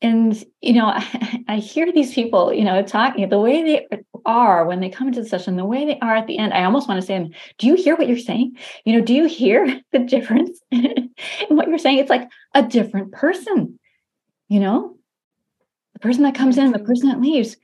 And 0.00 0.44
you 0.60 0.72
know 0.72 0.86
I, 0.86 1.44
I, 1.48 1.56
hear 1.58 1.92
these 1.92 2.12
people 2.12 2.52
you 2.52 2.64
know 2.64 2.82
talking 2.82 3.28
the 3.28 3.38
way 3.38 3.62
they 3.62 4.02
are 4.24 4.66
when 4.66 4.80
they 4.80 4.88
come 4.88 5.08
into 5.08 5.22
the 5.22 5.28
session 5.28 5.56
the 5.56 5.64
way 5.64 5.86
they 5.86 5.98
are 6.00 6.14
at 6.16 6.26
the 6.26 6.38
end 6.38 6.52
i 6.52 6.64
almost 6.64 6.88
want 6.88 7.00
to 7.00 7.06
say 7.06 7.30
do 7.58 7.66
you 7.66 7.74
hear 7.74 7.96
what 7.96 8.08
you're 8.08 8.18
saying? 8.18 8.56
You 8.84 8.94
know 8.94 9.04
do 9.04 9.14
you 9.14 9.26
hear 9.26 9.80
the 9.92 10.00
difference 10.00 10.60
in 10.72 11.10
what 11.50 11.68
you're 11.68 11.78
saying? 11.78 11.98
It's 11.98 12.10
like 12.10 12.28
a 12.54 12.62
different 12.62 13.12
person 13.12 13.78
you 14.52 14.60
know? 14.60 14.96
The 15.94 16.00
person 16.00 16.24
that 16.24 16.34
comes 16.34 16.58
in 16.58 16.72
the 16.72 16.78
person 16.78 17.08
that 17.08 17.22
leaves 17.22 17.56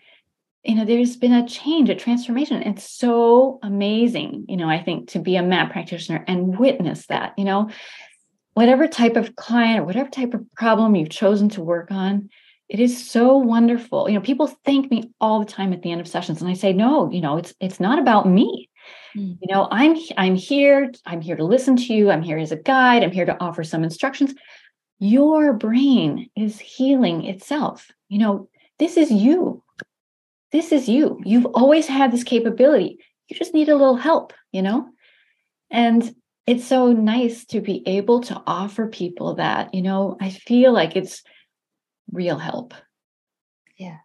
you 0.68 0.74
know 0.74 0.84
there's 0.84 1.16
been 1.16 1.32
a 1.32 1.48
change 1.48 1.88
a 1.88 1.94
transformation 1.94 2.62
it's 2.62 2.88
so 2.88 3.58
amazing 3.62 4.44
you 4.48 4.56
know 4.56 4.68
i 4.68 4.80
think 4.80 5.08
to 5.08 5.18
be 5.18 5.34
a 5.36 5.42
map 5.42 5.72
practitioner 5.72 6.24
and 6.28 6.58
witness 6.58 7.06
that 7.06 7.32
you 7.36 7.44
know 7.44 7.68
whatever 8.58 8.88
type 8.88 9.14
of 9.14 9.36
client 9.36 9.78
or 9.78 9.84
whatever 9.84 10.10
type 10.10 10.34
of 10.34 10.44
problem 10.56 10.96
you've 10.96 11.10
chosen 11.10 11.48
to 11.48 11.62
work 11.62 11.92
on, 11.92 12.28
it 12.68 12.80
is 12.80 13.08
so 13.08 13.36
wonderful. 13.36 14.08
You 14.08 14.16
know, 14.16 14.20
people 14.20 14.48
thank 14.64 14.90
me 14.90 15.12
all 15.20 15.38
the 15.38 15.46
time 15.46 15.72
at 15.72 15.82
the 15.82 15.92
end 15.92 16.00
of 16.00 16.08
sessions, 16.08 16.40
and 16.40 16.50
I 16.50 16.54
say, 16.54 16.72
no, 16.72 17.08
you 17.08 17.20
know, 17.20 17.36
it's 17.36 17.54
it's 17.60 17.78
not 17.78 18.00
about 18.00 18.28
me. 18.28 18.68
Mm. 19.16 19.38
You 19.40 19.54
know, 19.54 19.68
I'm 19.70 19.96
I'm 20.16 20.34
here. 20.34 20.90
I'm 21.06 21.20
here 21.20 21.36
to 21.36 21.44
listen 21.44 21.76
to 21.76 21.94
you. 21.94 22.10
I'm 22.10 22.22
here 22.22 22.36
as 22.36 22.50
a 22.50 22.56
guide. 22.56 23.04
I'm 23.04 23.12
here 23.12 23.26
to 23.26 23.40
offer 23.40 23.62
some 23.62 23.84
instructions. 23.84 24.34
Your 24.98 25.52
brain 25.52 26.28
is 26.36 26.58
healing 26.58 27.26
itself. 27.26 27.92
You 28.08 28.18
know, 28.18 28.48
this 28.80 28.96
is 28.96 29.12
you. 29.12 29.62
This 30.52 30.72
is 30.72 30.88
you. 30.88 31.20
You've 31.24 31.46
always 31.46 31.86
had 31.86 32.12
this 32.12 32.24
capability. 32.24 32.98
You 33.28 33.36
just 33.36 33.54
need 33.54 33.68
a 33.68 33.76
little 33.76 33.96
help. 33.96 34.32
You 34.52 34.62
know, 34.62 34.88
and 35.70 36.14
it's 36.48 36.64
so 36.64 36.92
nice 36.92 37.44
to 37.44 37.60
be 37.60 37.86
able 37.86 38.22
to 38.22 38.42
offer 38.46 38.86
people 38.86 39.34
that 39.34 39.74
you 39.74 39.82
know 39.82 40.16
i 40.20 40.30
feel 40.30 40.72
like 40.72 40.96
it's 40.96 41.22
real 42.10 42.38
help 42.38 42.74
yeah 43.76 43.98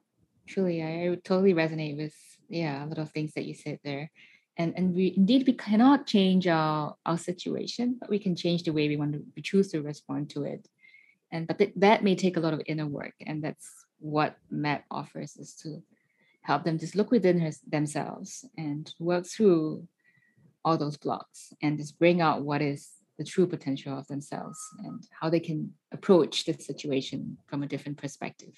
truly 0.45 0.83
i, 0.83 1.17
totally 1.23 1.53
resonate 1.53 1.97
with 1.97 2.13
yeah 2.49 2.83
a 2.83 2.87
lot 2.87 2.97
of 2.97 3.09
things 3.11 3.33
that 3.33 3.45
you 3.45 3.53
said 3.53 3.79
there 3.83 4.11
and 4.57 4.73
and 4.75 4.93
we 4.93 5.13
indeed 5.15 5.47
we 5.47 5.53
cannot 5.53 6.05
change 6.05 6.45
our 6.47 6.95
our 7.05 7.17
situation 7.17 7.97
but 7.99 8.09
we 8.09 8.19
can 8.19 8.35
change 8.35 8.63
the 8.63 8.73
way 8.73 8.89
we 8.89 8.97
want 8.97 9.13
to 9.13 9.23
we 9.35 9.41
choose 9.41 9.69
to 9.69 9.81
respond 9.81 10.29
to 10.29 10.43
it 10.43 10.67
and 11.31 11.47
but 11.47 11.57
th- 11.57 11.73
that 11.77 12.03
may 12.03 12.15
take 12.15 12.35
a 12.35 12.41
lot 12.41 12.53
of 12.53 12.61
inner 12.65 12.85
work 12.85 13.13
and 13.25 13.41
that's 13.41 13.85
what 13.99 14.35
map 14.51 14.83
offers 14.91 15.37
is 15.37 15.55
to 15.55 15.81
help 16.43 16.63
them 16.63 16.77
just 16.77 16.95
look 16.95 17.11
within 17.11 17.51
themselves 17.67 18.45
and 18.57 18.93
work 18.99 19.25
through 19.25 19.87
all 20.63 20.77
those 20.77 20.97
blocks 20.97 21.53
and 21.61 21.77
just 21.77 21.97
bring 21.99 22.21
out 22.21 22.43
what 22.43 22.61
is 22.61 22.91
the 23.17 23.23
true 23.23 23.47
potential 23.47 23.97
of 23.97 24.07
themselves 24.07 24.59
and 24.79 25.07
how 25.19 25.29
they 25.29 25.39
can 25.39 25.73
approach 25.91 26.45
the 26.45 26.53
situation 26.53 27.37
from 27.47 27.63
a 27.63 27.67
different 27.67 27.97
perspective. 27.97 28.55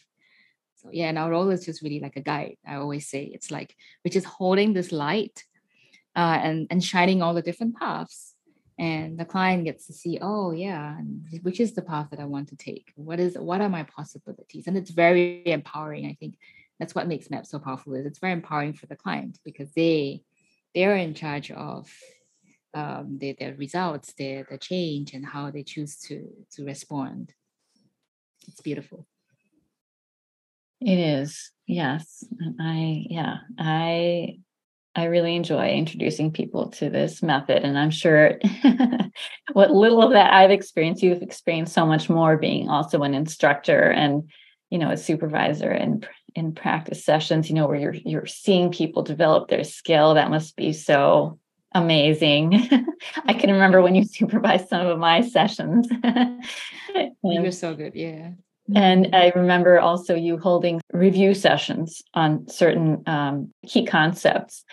So 0.77 0.89
yeah, 0.91 1.09
and 1.09 1.17
our 1.17 1.31
role 1.31 1.49
is 1.49 1.65
just 1.65 1.81
really 1.81 1.99
like 1.99 2.15
a 2.15 2.21
guide. 2.21 2.57
I 2.67 2.75
always 2.75 3.09
say 3.09 3.23
it's 3.23 3.51
like 3.51 3.75
we're 4.03 4.11
just 4.11 4.27
holding 4.27 4.73
this 4.73 4.91
light 4.91 5.43
uh, 6.15 6.39
and 6.41 6.67
and 6.69 6.83
shining 6.83 7.21
all 7.21 7.33
the 7.33 7.41
different 7.41 7.75
paths, 7.75 8.35
and 8.77 9.17
the 9.17 9.25
client 9.25 9.65
gets 9.65 9.87
to 9.87 9.93
see, 9.93 10.19
oh 10.21 10.51
yeah, 10.51 10.97
which 11.41 11.59
is 11.59 11.73
the 11.73 11.81
path 11.81 12.09
that 12.11 12.19
I 12.19 12.25
want 12.25 12.49
to 12.49 12.55
take. 12.55 12.93
What 12.95 13.19
is 13.19 13.35
what 13.37 13.61
are 13.61 13.69
my 13.69 13.83
possibilities? 13.83 14.67
And 14.67 14.77
it's 14.77 14.91
very 14.91 15.41
empowering. 15.45 16.05
I 16.05 16.15
think 16.19 16.35
that's 16.79 16.95
what 16.95 17.07
makes 17.07 17.29
MAP 17.29 17.45
so 17.45 17.59
powerful. 17.59 17.93
Is 17.93 18.05
it's 18.05 18.19
very 18.19 18.33
empowering 18.33 18.73
for 18.73 18.85
the 18.85 18.95
client 18.95 19.39
because 19.43 19.71
they 19.73 20.21
they're 20.73 20.97
in 20.97 21.13
charge 21.13 21.51
of 21.51 21.89
um, 22.73 23.17
their, 23.19 23.33
their 23.39 23.55
results, 23.55 24.13
their, 24.17 24.45
their 24.49 24.57
change, 24.57 25.13
and 25.13 25.25
how 25.25 25.49
they 25.49 25.63
choose 25.63 25.97
to 26.01 26.27
to 26.51 26.65
respond. 26.65 27.33
It's 28.47 28.61
beautiful. 28.61 29.07
It 30.81 30.99
is, 30.99 31.51
yes. 31.65 32.23
I 32.59 33.05
yeah, 33.09 33.37
I 33.57 34.37
I 34.95 35.05
really 35.05 35.35
enjoy 35.35 35.69
introducing 35.69 36.31
people 36.31 36.69
to 36.71 36.89
this 36.89 37.23
method, 37.23 37.63
and 37.63 37.77
I'm 37.77 37.91
sure 37.91 38.39
what 39.53 39.71
little 39.71 40.01
of 40.01 40.11
that 40.11 40.33
I've 40.33 40.51
experienced, 40.51 41.01
you've 41.03 41.21
experienced 41.21 41.73
so 41.73 41.85
much 41.85 42.09
more 42.09 42.37
being 42.37 42.69
also 42.69 43.03
an 43.03 43.13
instructor 43.13 43.89
and 43.89 44.29
you 44.69 44.77
know 44.77 44.91
a 44.91 44.97
supervisor 44.97 45.69
and 45.69 46.07
in 46.35 46.53
practice 46.53 47.03
sessions, 47.03 47.49
you 47.49 47.55
know, 47.55 47.67
where 47.67 47.79
you're 47.79 47.93
you're 47.93 48.25
seeing 48.25 48.71
people 48.71 49.03
develop 49.03 49.47
their 49.47 49.63
skill. 49.63 50.13
That 50.13 50.29
must 50.29 50.55
be 50.55 50.73
so 50.73 51.39
amazing. 51.73 52.69
I 53.25 53.33
can 53.33 53.51
remember 53.51 53.81
when 53.81 53.95
you 53.95 54.03
supervised 54.05 54.69
some 54.69 54.85
of 54.85 54.99
my 54.99 55.21
sessions. 55.21 55.87
You're 57.23 57.51
so 57.51 57.75
good, 57.75 57.93
yeah. 57.95 58.31
And 58.73 59.15
I 59.15 59.31
remember 59.35 59.79
also 59.79 60.15
you 60.15 60.37
holding 60.37 60.81
review 60.91 61.35
sessions 61.35 62.01
on 62.15 62.47
certain 62.47 63.03
um, 63.05 63.53
key 63.67 63.85
concepts 63.85 64.63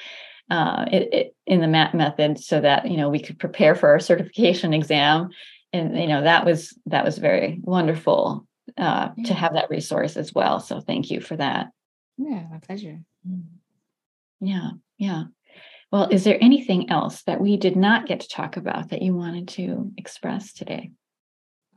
uh, 0.50 0.86
it, 0.90 1.12
it, 1.12 1.36
in 1.46 1.60
the 1.60 1.66
MAP 1.66 1.92
method, 1.92 2.38
so 2.38 2.60
that 2.60 2.90
you 2.90 2.96
know 2.96 3.10
we 3.10 3.20
could 3.20 3.38
prepare 3.38 3.74
for 3.74 3.90
our 3.90 4.00
certification 4.00 4.72
exam. 4.72 5.28
And 5.74 5.98
you 5.98 6.06
know 6.06 6.22
that 6.22 6.46
was 6.46 6.78
that 6.86 7.04
was 7.04 7.18
very 7.18 7.60
wonderful 7.62 8.46
uh, 8.78 9.10
yeah. 9.16 9.24
to 9.24 9.34
have 9.34 9.54
that 9.54 9.70
resource 9.70 10.16
as 10.16 10.32
well. 10.34 10.60
So 10.60 10.80
thank 10.80 11.10
you 11.10 11.20
for 11.20 11.36
that. 11.36 11.68
Yeah, 12.18 12.44
my 12.50 12.58
pleasure. 12.58 13.00
Mm. 13.28 13.44
Yeah, 14.40 14.70
yeah. 14.98 15.24
Well, 15.90 16.08
is 16.10 16.24
there 16.24 16.38
anything 16.40 16.90
else 16.90 17.22
that 17.24 17.40
we 17.40 17.56
did 17.56 17.76
not 17.76 18.06
get 18.06 18.20
to 18.20 18.28
talk 18.28 18.56
about 18.56 18.90
that 18.90 19.02
you 19.02 19.14
wanted 19.14 19.48
to 19.48 19.92
express 19.98 20.52
today? 20.52 20.90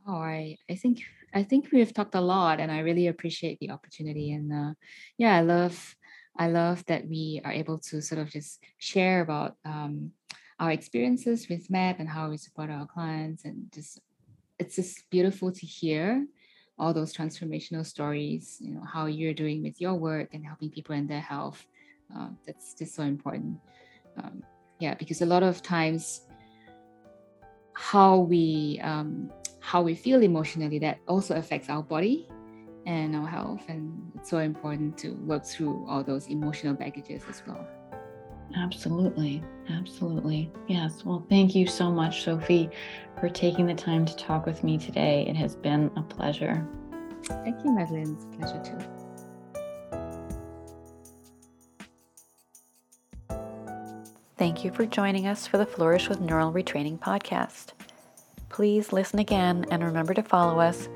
Oh, 0.06 0.16
I 0.16 0.56
I 0.70 0.74
think 0.76 1.02
I 1.34 1.42
think 1.42 1.68
we've 1.70 1.92
talked 1.92 2.14
a 2.14 2.20
lot, 2.20 2.60
and 2.60 2.72
I 2.72 2.78
really 2.78 3.08
appreciate 3.08 3.58
the 3.60 3.70
opportunity. 3.70 4.32
And 4.32 4.52
uh, 4.52 4.72
yeah, 5.18 5.36
I 5.36 5.42
love 5.42 5.96
I 6.38 6.48
love 6.48 6.84
that 6.86 7.06
we 7.08 7.40
are 7.44 7.52
able 7.52 7.78
to 7.90 8.00
sort 8.00 8.20
of 8.20 8.30
just 8.30 8.62
share 8.78 9.20
about 9.20 9.56
um, 9.64 10.12
our 10.58 10.70
experiences 10.70 11.48
with 11.48 11.70
MAP 11.70 12.00
and 12.00 12.08
how 12.08 12.30
we 12.30 12.36
support 12.36 12.70
our 12.70 12.86
clients, 12.86 13.44
and 13.44 13.70
just 13.74 14.00
it's 14.58 14.76
just 14.76 15.04
beautiful 15.10 15.52
to 15.52 15.66
hear 15.66 16.26
all 16.78 16.92
those 16.92 17.14
transformational 17.14 17.84
stories, 17.84 18.58
you 18.60 18.72
know, 18.72 18.82
how 18.82 19.06
you're 19.06 19.34
doing 19.34 19.62
with 19.62 19.80
your 19.80 19.94
work 19.94 20.28
and 20.34 20.44
helping 20.44 20.70
people 20.70 20.94
in 20.94 21.06
their 21.06 21.20
health. 21.20 21.66
Uh, 22.14 22.28
that's 22.46 22.74
just 22.74 22.94
so 22.94 23.02
important. 23.02 23.58
Um, 24.16 24.42
yeah, 24.78 24.94
because 24.94 25.22
a 25.22 25.26
lot 25.26 25.42
of 25.42 25.62
times 25.62 26.22
how 27.72 28.18
we 28.18 28.80
um, 28.82 29.30
how 29.60 29.82
we 29.82 29.94
feel 29.94 30.22
emotionally 30.22 30.78
that 30.78 30.98
also 31.08 31.34
affects 31.34 31.68
our 31.68 31.82
body 31.82 32.28
and 32.86 33.16
our 33.16 33.26
health, 33.26 33.62
and 33.68 34.12
it's 34.14 34.30
so 34.30 34.38
important 34.38 34.96
to 34.98 35.10
work 35.26 35.44
through 35.44 35.84
all 35.88 36.04
those 36.04 36.28
emotional 36.28 36.74
baggages 36.74 37.22
as 37.28 37.42
well. 37.46 37.66
Absolutely. 38.54 39.42
Absolutely. 39.68 40.50
Yes. 40.68 41.04
Well, 41.04 41.26
thank 41.28 41.54
you 41.54 41.66
so 41.66 41.90
much, 41.90 42.24
Sofie, 42.24 42.70
for 43.20 43.28
taking 43.28 43.66
the 43.66 43.74
time 43.74 44.04
to 44.06 44.16
talk 44.16 44.46
with 44.46 44.62
me 44.62 44.78
today. 44.78 45.26
It 45.28 45.36
has 45.36 45.56
been 45.56 45.90
a 45.96 46.02
pleasure. 46.02 46.66
Thank 47.22 47.64
you, 47.64 47.72
Madeline. 47.72 48.16
It's 48.16 48.24
a 48.24 48.28
pleasure 48.38 48.62
too. 48.64 48.78
Thank 54.38 54.64
you 54.64 54.70
for 54.70 54.84
joining 54.84 55.26
us 55.26 55.46
for 55.46 55.56
the 55.56 55.66
Flourish 55.66 56.08
with 56.08 56.20
Neural 56.20 56.52
Retraining 56.52 56.98
podcast. 56.98 57.72
Please 58.50 58.92
listen 58.92 59.18
again 59.18 59.64
and 59.70 59.82
remember 59.82 60.14
to 60.14 60.22
follow 60.22 60.60
us 60.60 60.88